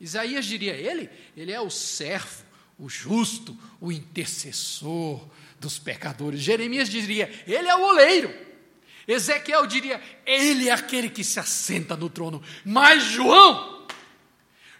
Isaías 0.00 0.44
diria: 0.44 0.74
Ele, 0.74 1.10
ele 1.36 1.52
é 1.52 1.60
o 1.60 1.70
servo, 1.70 2.44
o 2.78 2.88
justo, 2.88 3.56
o 3.80 3.90
intercessor 3.90 5.26
dos 5.58 5.78
pecadores. 5.78 6.40
Jeremias 6.40 6.88
diria: 6.88 7.30
Ele 7.46 7.68
é 7.68 7.74
o 7.74 7.82
oleiro. 7.82 8.32
Ezequiel 9.06 9.66
diria: 9.66 10.02
Ele 10.24 10.68
é 10.68 10.72
aquele 10.72 11.08
que 11.08 11.24
se 11.24 11.38
assenta 11.40 11.96
no 11.96 12.10
trono. 12.10 12.42
Mas 12.64 13.02
João, 13.04 13.86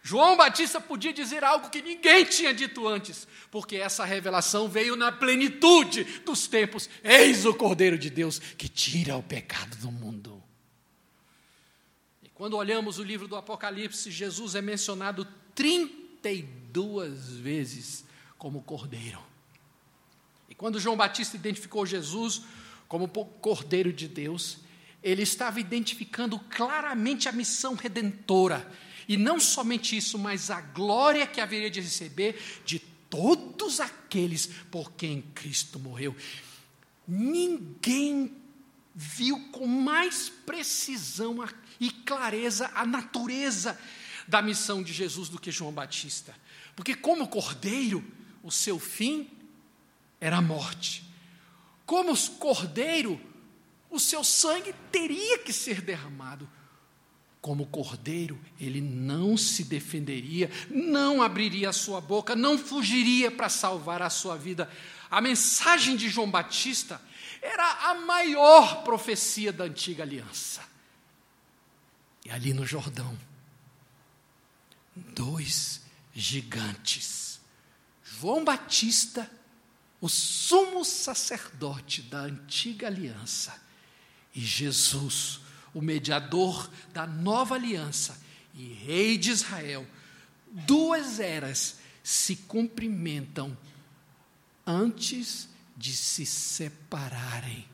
João 0.02 0.36
Batista 0.36 0.80
podia 0.80 1.12
dizer 1.12 1.42
algo 1.42 1.70
que 1.70 1.82
ninguém 1.82 2.24
tinha 2.24 2.52
dito 2.52 2.86
antes, 2.86 3.26
porque 3.50 3.76
essa 3.76 4.04
revelação 4.04 4.68
veio 4.68 4.94
na 4.94 5.10
plenitude 5.10 6.04
dos 6.24 6.46
tempos. 6.46 6.88
Eis 7.02 7.44
o 7.44 7.54
Cordeiro 7.54 7.98
de 7.98 8.10
Deus 8.10 8.38
que 8.38 8.68
tira 8.68 9.16
o 9.16 9.22
pecado 9.22 9.76
do 9.78 9.90
mundo. 9.90 10.40
E 12.22 12.28
quando 12.28 12.56
olhamos 12.56 12.98
o 12.98 13.02
livro 13.02 13.26
do 13.26 13.36
Apocalipse, 13.36 14.10
Jesus 14.10 14.54
é 14.54 14.62
mencionado 14.62 15.26
32 16.26 17.36
vezes 17.36 18.04
como 18.36 18.62
Cordeiro. 18.62 19.22
E 20.48 20.54
quando 20.54 20.80
João 20.80 20.96
Batista 20.96 21.36
identificou 21.36 21.86
Jesus 21.86 22.42
como 22.88 23.08
Cordeiro 23.08 23.92
de 23.92 24.08
Deus, 24.08 24.58
ele 25.02 25.22
estava 25.22 25.60
identificando 25.60 26.38
claramente 26.38 27.28
a 27.28 27.32
missão 27.32 27.74
redentora 27.74 28.68
e 29.08 29.16
não 29.16 29.38
somente 29.38 29.96
isso, 29.96 30.18
mas 30.18 30.50
a 30.50 30.60
glória 30.60 31.26
que 31.26 31.40
haveria 31.40 31.70
de 31.70 31.80
receber 31.80 32.36
de 32.64 32.80
todos 33.08 33.78
aqueles 33.78 34.46
por 34.70 34.92
quem 34.92 35.22
Cristo 35.32 35.78
morreu. 35.78 36.14
Ninguém 37.06 38.34
viu 38.92 39.48
com 39.52 39.66
mais 39.66 40.28
precisão 40.28 41.36
e 41.78 41.90
clareza 41.90 42.70
a 42.74 42.84
natureza 42.84 43.78
da 44.28 44.42
missão 44.42 44.82
de 44.82 44.92
Jesus 44.92 45.28
do 45.28 45.40
que 45.40 45.50
João 45.50 45.72
Batista. 45.72 46.34
Porque, 46.74 46.94
como 46.94 47.28
cordeiro, 47.28 48.04
o 48.42 48.50
seu 48.50 48.78
fim 48.78 49.30
era 50.20 50.38
a 50.38 50.42
morte. 50.42 51.04
Como 51.84 52.16
cordeiro, 52.38 53.20
o 53.90 54.00
seu 54.00 54.24
sangue 54.24 54.74
teria 54.90 55.38
que 55.38 55.52
ser 55.52 55.80
derramado. 55.80 56.48
Como 57.40 57.66
cordeiro, 57.66 58.38
ele 58.58 58.80
não 58.80 59.36
se 59.36 59.62
defenderia, 59.64 60.50
não 60.68 61.22
abriria 61.22 61.70
a 61.70 61.72
sua 61.72 62.00
boca, 62.00 62.34
não 62.34 62.58
fugiria 62.58 63.30
para 63.30 63.48
salvar 63.48 64.02
a 64.02 64.10
sua 64.10 64.36
vida. 64.36 64.68
A 65.08 65.20
mensagem 65.20 65.96
de 65.96 66.08
João 66.08 66.28
Batista 66.28 67.00
era 67.40 67.90
a 67.90 67.94
maior 67.94 68.82
profecia 68.82 69.52
da 69.52 69.64
antiga 69.64 70.02
aliança. 70.02 70.62
E 72.24 72.30
ali 72.30 72.52
no 72.52 72.66
Jordão, 72.66 73.16
dois 74.96 75.82
gigantes, 76.14 77.38
João 78.02 78.42
Batista, 78.42 79.30
o 80.00 80.08
sumo 80.08 80.84
sacerdote 80.84 82.02
da 82.02 82.20
antiga 82.20 82.86
aliança, 82.86 83.60
e 84.34 84.40
Jesus, 84.40 85.40
o 85.74 85.82
mediador 85.82 86.70
da 86.92 87.06
nova 87.06 87.54
aliança 87.54 88.18
e 88.54 88.72
rei 88.72 89.18
de 89.18 89.30
Israel, 89.30 89.86
duas 90.50 91.20
eras 91.20 91.78
se 92.02 92.36
cumprimentam 92.36 93.56
antes 94.66 95.48
de 95.76 95.94
se 95.94 96.24
separarem 96.24 97.68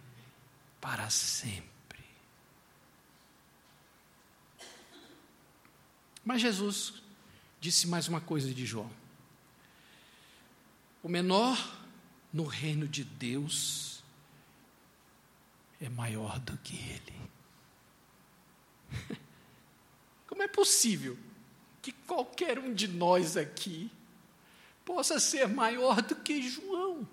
para 0.80 1.08
sempre. 1.10 2.02
Mas 6.24 6.40
Jesus 6.40 7.01
disse 7.62 7.86
mais 7.86 8.08
uma 8.08 8.20
coisa 8.20 8.52
de 8.52 8.66
João: 8.66 8.90
o 11.00 11.08
menor 11.08 11.56
no 12.32 12.44
reino 12.44 12.88
de 12.88 13.04
Deus 13.04 14.02
é 15.80 15.88
maior 15.88 16.40
do 16.40 16.58
que 16.58 16.74
ele. 16.76 17.14
Como 20.26 20.42
é 20.42 20.48
possível 20.48 21.16
que 21.80 21.92
qualquer 21.92 22.58
um 22.58 22.74
de 22.74 22.88
nós 22.88 23.36
aqui 23.36 23.88
possa 24.84 25.20
ser 25.20 25.46
maior 25.46 26.02
do 26.02 26.16
que 26.16 26.42
João? 26.42 27.06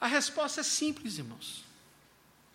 A 0.00 0.06
resposta 0.06 0.60
é 0.60 0.64
simples, 0.64 1.18
irmãos. 1.18 1.64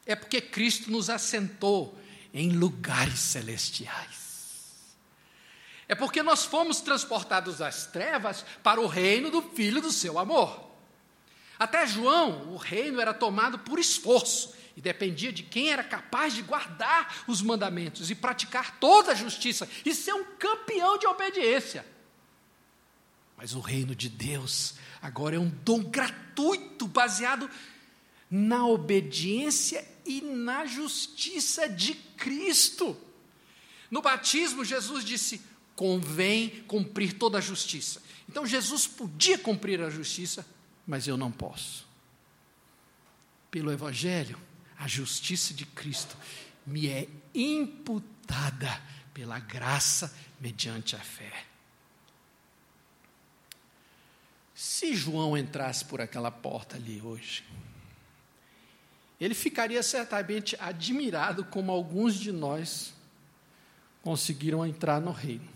É 0.06 0.15
porque 0.15 0.39
Cristo 0.39 0.89
nos 0.89 1.10
assentou 1.10 1.97
em 2.34 2.52
lugares 2.52 3.19
celestiais. 3.19 4.23
É 5.88 5.96
porque 5.96 6.24
nós 6.24 6.46
fomos 6.46 6.82
transportados 6.82 7.58
das 7.58 7.86
trevas 7.86 8.46
para 8.63 8.80
o 8.80 8.88
reino 8.88 9.30
do 9.30 9.41
Filho 9.41 9.82
do 9.82 9.91
seu 9.91 10.17
amor. 10.17 10.72
Até 11.60 11.86
João, 11.86 12.54
o 12.54 12.58
reino 12.58 13.00
era 13.00 13.13
tomado 13.13 13.60
por 13.60 13.80
esforço 13.80 14.54
e 14.76 14.82
dependia 14.82 15.32
de 15.32 15.43
quem 15.43 15.69
era 15.69 15.84
capaz 15.84 16.34
de 16.34 16.41
guardar 16.41 17.24
os 17.28 17.41
mandamentos 17.41 18.10
e 18.10 18.15
praticar 18.15 18.80
toda 18.80 19.12
a 19.12 19.15
justiça 19.15 19.69
e 19.86 19.93
ser 19.93 20.13
um 20.13 20.24
campeão 20.38 20.98
de 20.98 21.06
obediência. 21.06 21.86
Mas 23.38 23.54
o 23.54 23.60
reino 23.60 23.96
de 23.96 24.10
Deus 24.10 24.76
agora 25.02 25.36
é 25.36 25.39
um 25.39 25.50
dom 25.50 25.84
gratuito 25.84 26.88
baseado 26.88 27.50
na 28.30 28.65
obediência 28.65 29.88
e 30.06 30.22
na 30.22 30.65
justiça 30.65 31.69
de 31.69 31.93
Cristo. 31.93 32.98
No 33.91 34.02
batismo, 34.02 34.65
Jesus 34.65 35.06
disse: 35.06 35.41
convém 35.76 36.64
cumprir 36.64 37.14
toda 37.14 37.38
a 37.38 37.42
justiça. 37.42 38.02
Então, 38.30 38.46
Jesus 38.46 38.88
podia 38.88 39.38
cumprir 39.38 39.82
a 39.82 39.90
justiça, 39.90 40.46
mas 40.86 41.08
eu 41.08 41.18
não 41.18 41.32
posso. 41.32 41.88
Pelo 43.50 43.72
Evangelho, 43.72 44.40
a 44.78 44.88
justiça 44.88 45.54
de 45.54 45.66
Cristo 45.66 46.18
me 46.66 46.88
é 46.88 47.08
imputada 47.34 48.82
pela 49.14 49.40
graça 49.40 50.16
mediante 50.40 50.96
a 50.96 51.00
fé. 51.00 51.46
Se 54.54 54.96
João 54.96 55.38
entrasse 55.38 55.86
por 55.86 56.00
aquela 56.02 56.32
porta 56.32 56.76
ali 56.76 57.02
hoje, 57.02 57.44
ele 59.20 59.34
ficaria 59.34 59.82
certamente 59.82 60.56
admirado 60.60 61.46
como 61.46 61.72
alguns 61.72 62.16
de 62.16 62.32
nós 62.32 62.94
conseguiram 64.02 64.66
entrar 64.66 65.00
no 65.00 65.12
reino. 65.12 65.53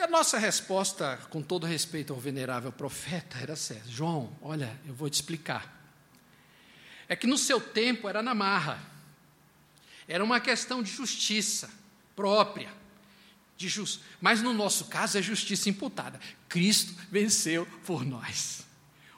E 0.00 0.02
a 0.02 0.08
nossa 0.08 0.38
resposta, 0.38 1.18
com 1.28 1.42
todo 1.42 1.66
respeito 1.66 2.14
ao 2.14 2.18
venerável 2.18 2.72
profeta, 2.72 3.36
era 3.38 3.52
essa: 3.52 3.78
João, 3.86 4.34
olha, 4.40 4.80
eu 4.86 4.94
vou 4.94 5.10
te 5.10 5.12
explicar. 5.16 5.78
É 7.06 7.14
que 7.14 7.26
no 7.26 7.36
seu 7.36 7.60
tempo 7.60 8.08
era 8.08 8.22
na 8.22 8.34
marra, 8.34 8.82
era 10.08 10.24
uma 10.24 10.40
questão 10.40 10.82
de 10.82 10.90
justiça 10.90 11.68
própria 12.16 12.72
de 13.58 13.68
just... 13.68 14.00
mas 14.22 14.40
no 14.40 14.54
nosso 14.54 14.86
caso 14.86 15.18
é 15.18 15.22
justiça 15.22 15.68
imputada. 15.68 16.18
Cristo 16.48 16.94
venceu 17.10 17.66
por 17.84 18.02
nós. 18.02 18.62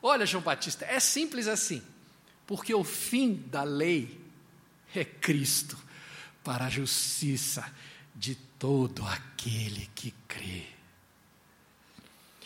Olha, 0.02 0.26
João 0.26 0.42
Batista, 0.42 0.84
é 0.84 0.98
simples 0.98 1.46
assim, 1.46 1.80
porque 2.44 2.74
o 2.74 2.82
fim 2.82 3.34
da 3.52 3.62
lei 3.62 4.20
é 4.92 5.04
Cristo 5.04 5.78
para 6.42 6.64
a 6.64 6.70
justiça 6.70 7.72
de 8.16 8.34
todo 8.62 9.04
aquele 9.04 9.90
que 9.92 10.12
crê. 10.28 10.66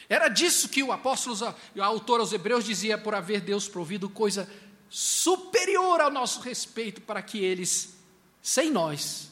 Era 0.09 0.29
disso 0.29 0.71
que 0.71 0.83
o 0.83 0.91
apóstolo, 0.91 1.55
o 1.75 1.83
autor 1.83 2.21
aos 2.21 2.33
Hebreus 2.33 2.65
dizia 2.65 2.97
por 2.97 3.15
haver 3.15 3.43
Deus 3.43 3.69
provido 3.69 4.09
coisa 4.09 4.51
superior 4.89 6.01
ao 6.01 6.11
nosso 6.11 6.41
respeito 6.41 7.03
para 7.03 7.21
que 7.21 7.37
eles, 7.37 7.99
sem 8.41 8.71
nós, 8.71 9.31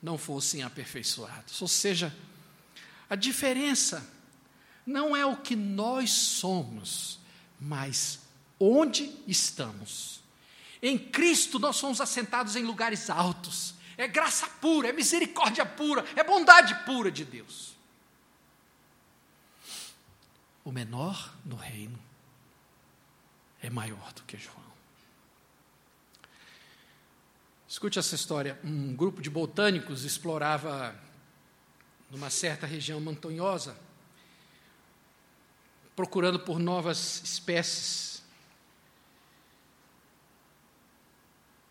não 0.00 0.16
fossem 0.16 0.62
aperfeiçoados. 0.62 1.60
Ou 1.60 1.66
seja, 1.66 2.14
a 3.10 3.16
diferença 3.16 4.08
não 4.86 5.16
é 5.16 5.26
o 5.26 5.38
que 5.38 5.56
nós 5.56 6.12
somos, 6.12 7.18
mas 7.58 8.20
onde 8.60 9.12
estamos. 9.26 10.20
Em 10.80 10.96
Cristo 10.96 11.58
nós 11.58 11.74
somos 11.74 12.00
assentados 12.00 12.54
em 12.54 12.62
lugares 12.62 13.10
altos. 13.10 13.74
É 13.98 14.06
graça 14.06 14.46
pura, 14.46 14.88
é 14.88 14.92
misericórdia 14.92 15.66
pura, 15.66 16.04
é 16.14 16.22
bondade 16.22 16.72
pura 16.84 17.10
de 17.10 17.24
Deus. 17.24 17.76
O 20.64 20.70
menor 20.70 21.34
no 21.44 21.56
reino 21.56 21.98
é 23.60 23.68
maior 23.68 24.12
do 24.12 24.22
que 24.22 24.36
João. 24.36 24.68
Escute 27.66 27.98
essa 27.98 28.14
história. 28.14 28.58
Um 28.62 28.94
grupo 28.94 29.20
de 29.20 29.28
botânicos 29.28 30.04
explorava 30.04 30.94
numa 32.10 32.30
certa 32.30 32.66
região 32.66 33.00
montanhosa, 33.00 33.76
procurando 35.96 36.38
por 36.38 36.58
novas 36.58 37.20
espécies. 37.22 38.17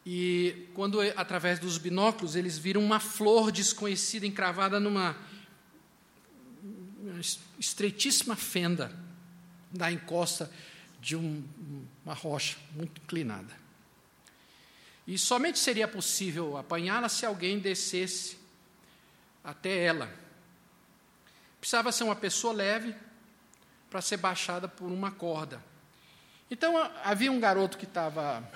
E 0.10 0.70
quando, 0.74 1.02
através 1.18 1.60
dos 1.60 1.78
binóculos, 1.78 2.38
eles 2.38 2.58
viram 2.58 2.82
uma 2.82 2.98
flor 2.98 3.52
desconhecida 3.52 4.26
encravada 4.26 4.80
numa 4.80 5.18
estreitíssima 7.60 8.34
fenda 8.34 8.90
da 9.70 9.92
encosta 9.92 10.50
de 11.02 11.18
um, 11.18 11.44
uma 12.06 12.14
rocha 12.14 12.56
muito 12.72 13.02
inclinada. 13.02 13.54
E 15.06 15.18
somente 15.18 15.60
seria 15.60 15.90
possível 15.90 16.56
apanhá-la 16.56 17.10
se 17.10 17.26
alguém 17.26 17.60
descesse 17.60 18.38
até 19.44 19.78
ela. 19.78 20.10
Precisava 21.60 21.92
ser 21.92 22.06
uma 22.06 22.16
pessoa 22.16 22.54
leve 22.54 22.96
para 23.90 24.00
ser 24.00 24.16
baixada 24.16 24.70
por 24.70 24.90
uma 24.90 25.12
corda. 25.12 25.62
Então 26.50 26.78
havia 27.04 27.30
um 27.30 27.42
garoto 27.42 27.78
que 27.78 27.84
estava 27.84 28.50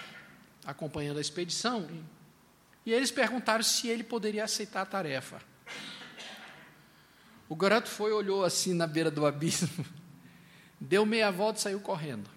acompanhando 0.65 1.17
a 1.17 1.21
expedição 1.21 1.89
e, 2.85 2.91
eles 2.93 3.11
perguntaram 3.11 3.63
se 3.63 3.87
ele 3.87 4.03
poderia 4.03 4.43
aceitar 4.43 4.81
a 4.81 4.85
tarefa. 4.85 5.41
O 7.47 7.55
garoto 7.55 7.89
foi, 7.89 8.11
olhou 8.11 8.43
assim 8.43 8.73
na 8.73 8.87
beira 8.87 9.11
do 9.11 9.25
abismo, 9.25 9.85
deu 10.79 11.05
meia 11.05 11.31
volta 11.31 11.59
e 11.59 11.61
saiu 11.61 11.79
correndo. 11.79 12.29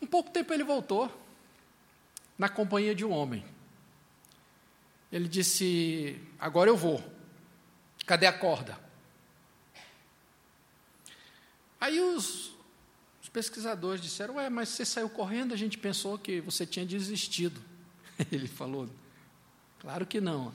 Um 0.00 0.06
pouco 0.06 0.30
tempo 0.30 0.52
ele 0.52 0.62
voltou, 0.62 1.10
na 2.38 2.48
companhia 2.48 2.94
de 2.94 3.04
um 3.04 3.10
homem. 3.10 3.44
Ele 5.10 5.26
disse: 5.26 6.20
Agora 6.38 6.70
eu 6.70 6.76
vou. 6.76 7.02
Cadê 8.06 8.26
a 8.26 8.32
corda? 8.32 8.78
Aí 11.80 12.00
os, 12.00 12.52
os 13.28 13.32
pesquisadores 13.32 14.00
disseram: 14.00 14.36
Ué, 14.36 14.48
mas 14.48 14.70
você 14.70 14.86
saiu 14.86 15.10
correndo, 15.10 15.52
a 15.52 15.56
gente 15.56 15.76
pensou 15.76 16.18
que 16.18 16.40
você 16.40 16.64
tinha 16.64 16.86
desistido. 16.86 17.60
Ele 18.32 18.48
falou: 18.48 18.88
Claro 19.80 20.06
que 20.06 20.18
não. 20.18 20.50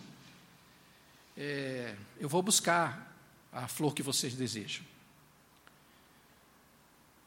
É, 1.37 1.95
eu 2.19 2.27
vou 2.27 2.41
buscar 2.41 3.15
a 3.51 3.67
flor 3.67 3.93
que 3.93 4.01
vocês 4.01 4.33
desejam. 4.33 4.83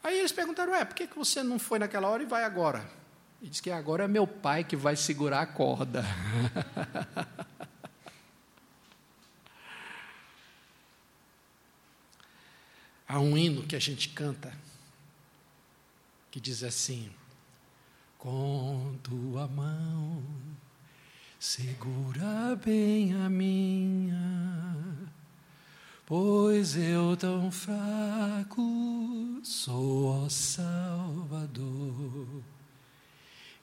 Aí 0.03 0.19
eles 0.19 0.33
perguntaram: 0.33 0.73
Ué, 0.73 0.85
por 0.85 0.97
que 0.97 1.07
você 1.15 1.45
não 1.45 1.61
foi 1.61 1.79
naquela 1.79 2.09
hora 2.09 2.25
e 2.25 2.27
vai 2.27 2.43
agora? 2.43 2.81
Ele 3.41 3.49
disse 3.51 3.63
que 3.63 3.71
agora 3.71 4.03
é 4.03 4.09
meu 4.09 4.27
pai 4.27 4.65
que 4.65 4.75
vai 4.75 4.97
segurar 4.97 5.43
a 5.43 5.47
corda. 5.47 6.05
Há 13.07 13.21
um 13.21 13.39
hino 13.39 13.63
que 13.63 13.77
a 13.77 13.79
gente 13.79 14.09
canta 14.09 14.53
que 16.37 16.41
diz 16.41 16.63
assim: 16.63 17.09
Com 18.19 18.95
tua 19.03 19.49
mão 19.49 20.23
segura 21.41 22.55
bem 22.63 23.15
a 23.15 23.31
minha, 23.31 24.69
pois 26.05 26.77
eu 26.77 27.17
tão 27.17 27.51
fraco 27.51 28.61
sou, 29.43 30.25
ó 30.25 30.29
Salvador, 30.29 31.73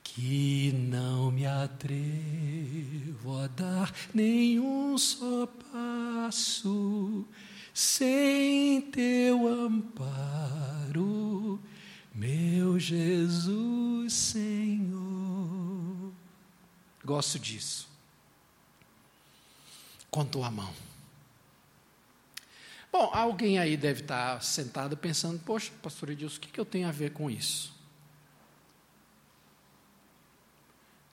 que 0.04 0.72
não 0.74 1.30
me 1.32 1.46
atrevo 1.46 3.38
a 3.38 3.46
dar 3.50 3.94
nenhum 4.16 4.98
só 4.98 5.46
passo 5.72 7.24
sem 7.72 8.82
teu 8.82 9.48
amparo, 9.48 10.34
meu 12.14 12.80
Jesus 12.80 14.14
Senhor. 14.14 16.14
Gosto 17.04 17.40
disso. 17.40 17.90
Com 20.12 20.26
tua 20.26 20.52
mão. 20.52 20.74
Bom, 22.92 23.10
alguém 23.12 23.58
aí 23.58 23.76
deve 23.76 24.02
estar 24.02 24.42
sentado 24.44 24.96
pensando: 24.96 25.40
poxa, 25.40 25.72
pastor 25.82 26.12
Edilson, 26.12 26.38
o 26.38 26.42
que 26.42 26.60
eu 26.60 26.66
tenho 26.66 26.88
a 26.88 26.92
ver 26.92 27.12
com 27.12 27.30
isso? 27.30 27.74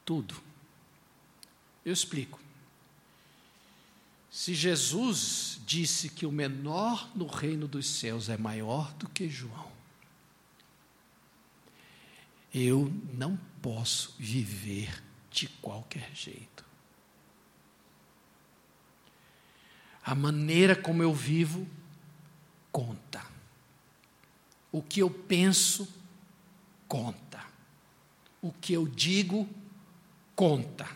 Tudo. 0.04 0.36
Eu 1.84 1.92
explico. 1.92 2.38
Se 4.30 4.54
Jesus 4.54 5.60
disse 5.66 6.10
que 6.10 6.26
o 6.26 6.30
menor 6.30 7.10
no 7.16 7.26
reino 7.26 7.66
dos 7.66 7.86
céus 7.86 8.28
é 8.28 8.36
maior 8.36 8.92
do 8.94 9.08
que 9.08 9.28
João, 9.28 9.69
eu 12.52 12.92
não 13.12 13.38
posso 13.62 14.14
viver 14.18 15.02
de 15.30 15.48
qualquer 15.48 16.10
jeito. 16.14 16.64
A 20.02 20.14
maneira 20.14 20.74
como 20.74 21.02
eu 21.02 21.14
vivo 21.14 21.68
conta. 22.72 23.24
O 24.72 24.82
que 24.82 25.00
eu 25.00 25.10
penso 25.10 25.88
conta. 26.88 27.44
O 28.42 28.52
que 28.52 28.72
eu 28.72 28.88
digo 28.88 29.48
conta. 30.34 30.88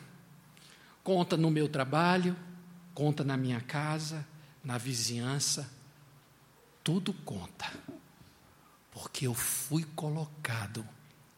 Conta 1.03 1.37
no 1.37 1.51
meu 1.51 1.69
trabalho, 1.69 2.37
conta 2.95 3.23
na 3.23 3.37
minha 3.37 3.61
casa, 3.61 4.27
na 4.65 4.79
vizinhança, 4.79 5.71
tudo 6.83 7.13
conta, 7.13 7.71
porque 8.91 9.27
eu 9.27 9.35
fui 9.35 9.85
colocado 9.95 10.87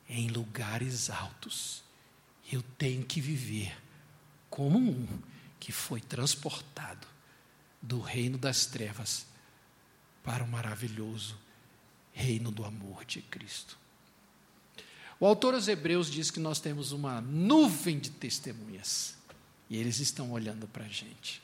em 0.09 0.29
lugares 0.29 1.11
altos. 1.11 1.83
Eu 2.51 2.63
tenho 2.79 3.05
que 3.05 3.21
viver 3.21 3.77
como 4.49 4.79
um 4.79 5.07
que 5.59 5.73
foi 5.73 6.01
transportado 6.01 7.07
do 7.83 8.01
reino 8.01 8.39
das 8.39 8.67
trevas 8.67 9.27
para 10.23 10.45
o 10.45 10.49
maravilhoso 10.49 11.39
reino 12.13 12.51
do 12.51 12.65
amor 12.65 13.05
de 13.05 13.21
Cristo. 13.23 13.79
O 15.19 15.27
autor 15.27 15.55
aos 15.55 15.69
Hebreus 15.69 16.11
diz 16.11 16.31
que 16.31 16.41
nós 16.41 16.61
temos 16.61 16.93
uma 16.93 17.21
nuvem 17.21 17.99
de 17.99 18.11
testemunhas 18.11 19.17
e 19.69 19.77
eles 19.77 19.99
estão 19.99 20.33
olhando 20.33 20.67
para 20.69 20.85
a 20.85 20.89
gente. 20.89 21.43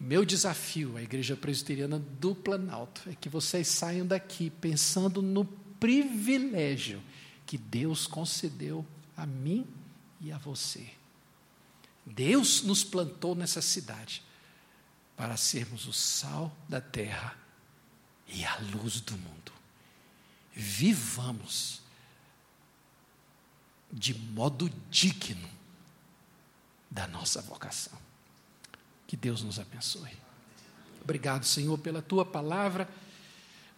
Meu 0.00 0.24
desafio 0.24 0.96
à 0.96 1.02
Igreja 1.02 1.36
Presbiteriana 1.36 1.98
do 1.98 2.34
Planalto 2.34 3.02
é 3.08 3.14
que 3.14 3.28
vocês 3.28 3.68
saiam 3.68 4.06
daqui 4.06 4.50
pensando 4.50 5.20
no 5.20 5.44
privilégio 5.44 7.02
que 7.48 7.56
Deus 7.56 8.06
concedeu 8.06 8.86
a 9.16 9.24
mim 9.24 9.66
e 10.20 10.30
a 10.30 10.36
você. 10.36 10.86
Deus 12.04 12.60
nos 12.62 12.84
plantou 12.84 13.34
nessa 13.34 13.62
cidade 13.62 14.22
para 15.16 15.34
sermos 15.38 15.86
o 15.86 15.92
sal 15.94 16.54
da 16.68 16.78
terra 16.78 17.34
e 18.26 18.44
a 18.44 18.58
luz 18.58 19.00
do 19.00 19.16
mundo. 19.16 19.50
Vivamos 20.52 21.80
de 23.90 24.12
modo 24.12 24.70
digno 24.90 25.48
da 26.90 27.06
nossa 27.06 27.40
vocação. 27.40 27.98
Que 29.06 29.16
Deus 29.16 29.42
nos 29.42 29.58
abençoe. 29.58 30.12
Obrigado, 31.00 31.46
Senhor, 31.46 31.78
pela 31.78 32.02
tua 32.02 32.26
palavra. 32.26 32.86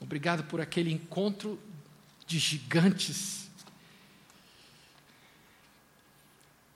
Obrigado 0.00 0.42
por 0.48 0.60
aquele 0.60 0.90
encontro 0.90 1.56
de 2.26 2.40
gigantes. 2.40 3.48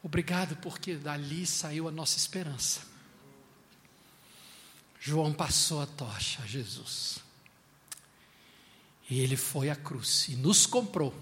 Obrigado 0.04 0.54
porque 0.56 0.96
dali 0.96 1.46
saiu 1.46 1.88
a 1.88 1.90
nossa 1.90 2.18
esperança. 2.18 2.82
João 5.00 5.32
passou 5.32 5.80
a 5.80 5.86
tocha 5.86 6.42
a 6.42 6.46
Jesus. 6.46 7.20
E 9.08 9.18
ele 9.18 9.34
foi 9.34 9.70
à 9.70 9.76
cruz 9.76 10.28
e 10.28 10.36
nos 10.36 10.66
comprou. 10.66 11.14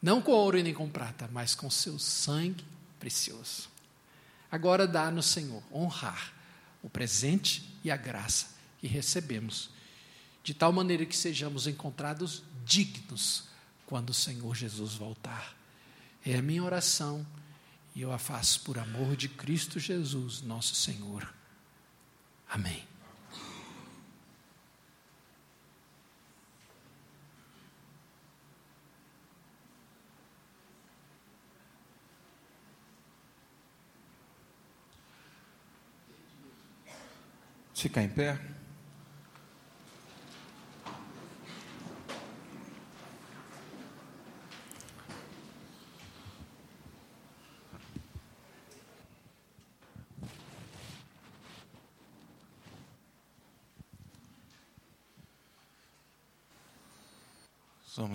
Não 0.00 0.22
com 0.22 0.30
ouro 0.30 0.58
e 0.58 0.62
nem 0.62 0.72
com 0.72 0.88
prata, 0.88 1.28
mas 1.32 1.56
com 1.56 1.68
seu 1.68 1.98
sangue 1.98 2.64
precioso. 3.00 3.68
Agora 4.48 4.86
dá 4.86 5.10
no 5.10 5.22
Senhor 5.22 5.62
honrar 5.72 6.32
o 6.84 6.88
presente 6.88 7.68
e 7.82 7.90
a 7.90 7.96
graça 7.96 8.54
que 8.78 8.86
recebemos, 8.86 9.70
de 10.44 10.54
tal 10.54 10.72
maneira 10.72 11.04
que 11.04 11.16
sejamos 11.16 11.66
encontrados 11.66 12.44
dignos 12.64 13.44
quando 13.86 14.10
o 14.10 14.14
Senhor 14.14 14.54
Jesus 14.54 14.94
voltar. 14.94 15.56
É 16.24 16.36
a 16.36 16.42
minha 16.42 16.62
oração 16.62 17.26
e 17.94 18.02
eu 18.02 18.12
a 18.12 18.18
faço 18.18 18.62
por 18.62 18.78
amor 18.78 19.16
de 19.16 19.28
Cristo 19.28 19.78
Jesus, 19.78 20.42
nosso 20.42 20.74
Senhor. 20.74 21.32
Amém. 22.48 22.88
Ficar 37.74 38.02
em 38.02 38.08
pé. 38.10 38.59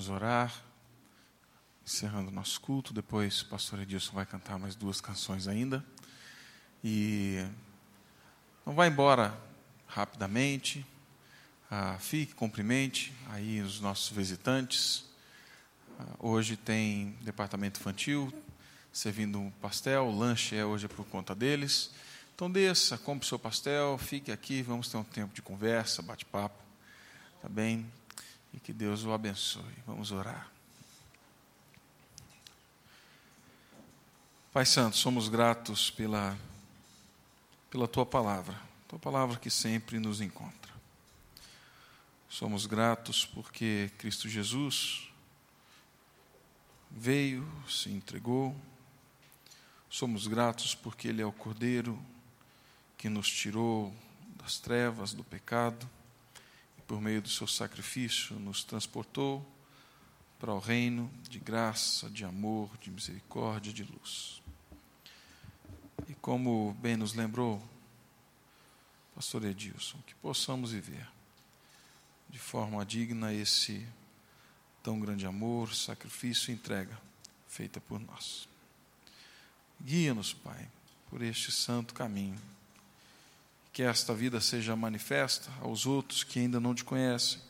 Vamos 0.06 0.22
orar, 0.22 0.54
encerrando 1.84 2.30
nosso 2.30 2.62
culto. 2.62 2.94
Depois 2.94 3.42
o 3.42 3.48
pastor 3.48 3.80
Edilson 3.80 4.14
vai 4.14 4.24
cantar 4.24 4.60
mais 4.60 4.76
duas 4.76 5.02
canções 5.02 5.48
ainda. 5.48 5.84
E 6.84 7.44
não 8.64 8.76
vai 8.76 8.88
embora 8.88 9.36
rapidamente. 9.88 10.86
Ah, 11.72 11.98
fique, 12.00 12.36
cumprimente 12.36 13.12
aí 13.32 13.62
os 13.62 13.80
nossos 13.80 14.16
visitantes. 14.16 15.06
Ah, 16.00 16.06
hoje 16.20 16.56
tem 16.56 17.18
departamento 17.22 17.80
infantil 17.80 18.32
servindo 18.94 19.40
um 19.40 19.50
pastel, 19.50 20.06
o 20.06 20.16
lanche 20.16 20.56
é 20.56 20.64
hoje 20.64 20.88
por 20.88 21.04
conta 21.08 21.34
deles. 21.34 21.90
Então 22.36 22.52
desça, 22.52 22.96
compre 22.96 23.28
seu 23.28 23.40
pastel, 23.40 23.98
fique 23.98 24.32
aqui, 24.32 24.62
vamos 24.62 24.88
ter 24.88 24.98
um 24.98 25.04
tempo 25.04 25.34
de 25.34 25.42
conversa, 25.42 26.04
bate-papo, 26.04 26.62
tá 27.42 27.50
bem? 27.50 27.92
E 28.56 28.60
que 28.60 28.74
Deus 28.74 29.04
o 29.04 29.14
abençoe. 29.14 29.76
Vamos 29.86 30.12
orar. 30.12 30.50
Pai 34.52 34.66
Santo, 34.66 34.98
somos 34.98 35.30
gratos 35.30 35.92
pela, 35.92 36.36
pela 37.70 37.88
tua 37.88 38.06
palavra 38.06 38.66
tua 38.96 39.12
palavra 39.12 39.38
que 39.38 39.50
sempre 39.50 40.00
nos 40.00 40.22
encontra. 40.22 40.74
Somos 42.30 42.66
gratos 42.66 43.26
porque 43.26 43.92
Cristo 43.98 44.30
Jesus 44.30 45.10
veio, 46.90 47.46
se 47.68 47.90
entregou. 47.90 48.56
Somos 49.90 50.28
gratos 50.28 50.74
porque 50.74 51.10
Ele 51.10 51.22
é 51.22 51.26
o 51.26 51.32
Cordeiro 51.32 52.02
que 52.98 53.10
nos 53.10 53.30
tirou 53.30 53.94
das 54.38 54.60
trevas, 54.60 55.14
do 55.14 55.26
pecado, 55.26 55.90
por 56.88 57.02
meio 57.02 57.22
do 57.22 57.30
seu 57.30 57.48
sacrifício 57.48 58.40
nos 58.40 58.64
transportou 58.64 59.46
para 60.40 60.54
o 60.54 60.60
reino 60.60 61.12
de 61.30 61.40
graça, 61.40 62.10
de 62.10 62.26
amor, 62.26 62.70
de 62.78 62.92
misericórdia, 62.92 63.74
de 63.74 63.84
luz. 63.84 64.42
E 66.08 66.14
como 66.16 66.74
bem 66.82 66.96
nos 66.96 67.14
lembrou, 67.14 67.64
Pastor 69.16 69.46
Edilson, 69.46 69.98
que 70.06 70.14
possamos 70.16 70.72
viver 70.72 71.08
de 72.30 72.38
forma 72.38 72.86
digna 72.86 73.34
esse 73.34 73.88
tão 74.84 75.00
grande 75.00 75.26
amor, 75.26 75.74
sacrifício 75.74 76.52
e 76.52 76.54
entrega 76.54 77.00
feita 77.48 77.80
por 77.80 78.00
nós. 78.00 78.48
Guia-nos, 79.82 80.34
Pai, 80.34 80.68
por 81.10 81.22
este 81.22 81.52
santo 81.52 81.94
caminho. 81.94 82.40
Que 83.76 83.84
esta 83.84 84.14
vida 84.14 84.40
seja 84.40 84.74
manifesta 84.74 85.52
aos 85.60 85.86
outros 85.86 86.24
que 86.24 86.40
ainda 86.40 86.62
não 86.62 86.74
te 86.74 86.86
conhecem, 86.86 87.42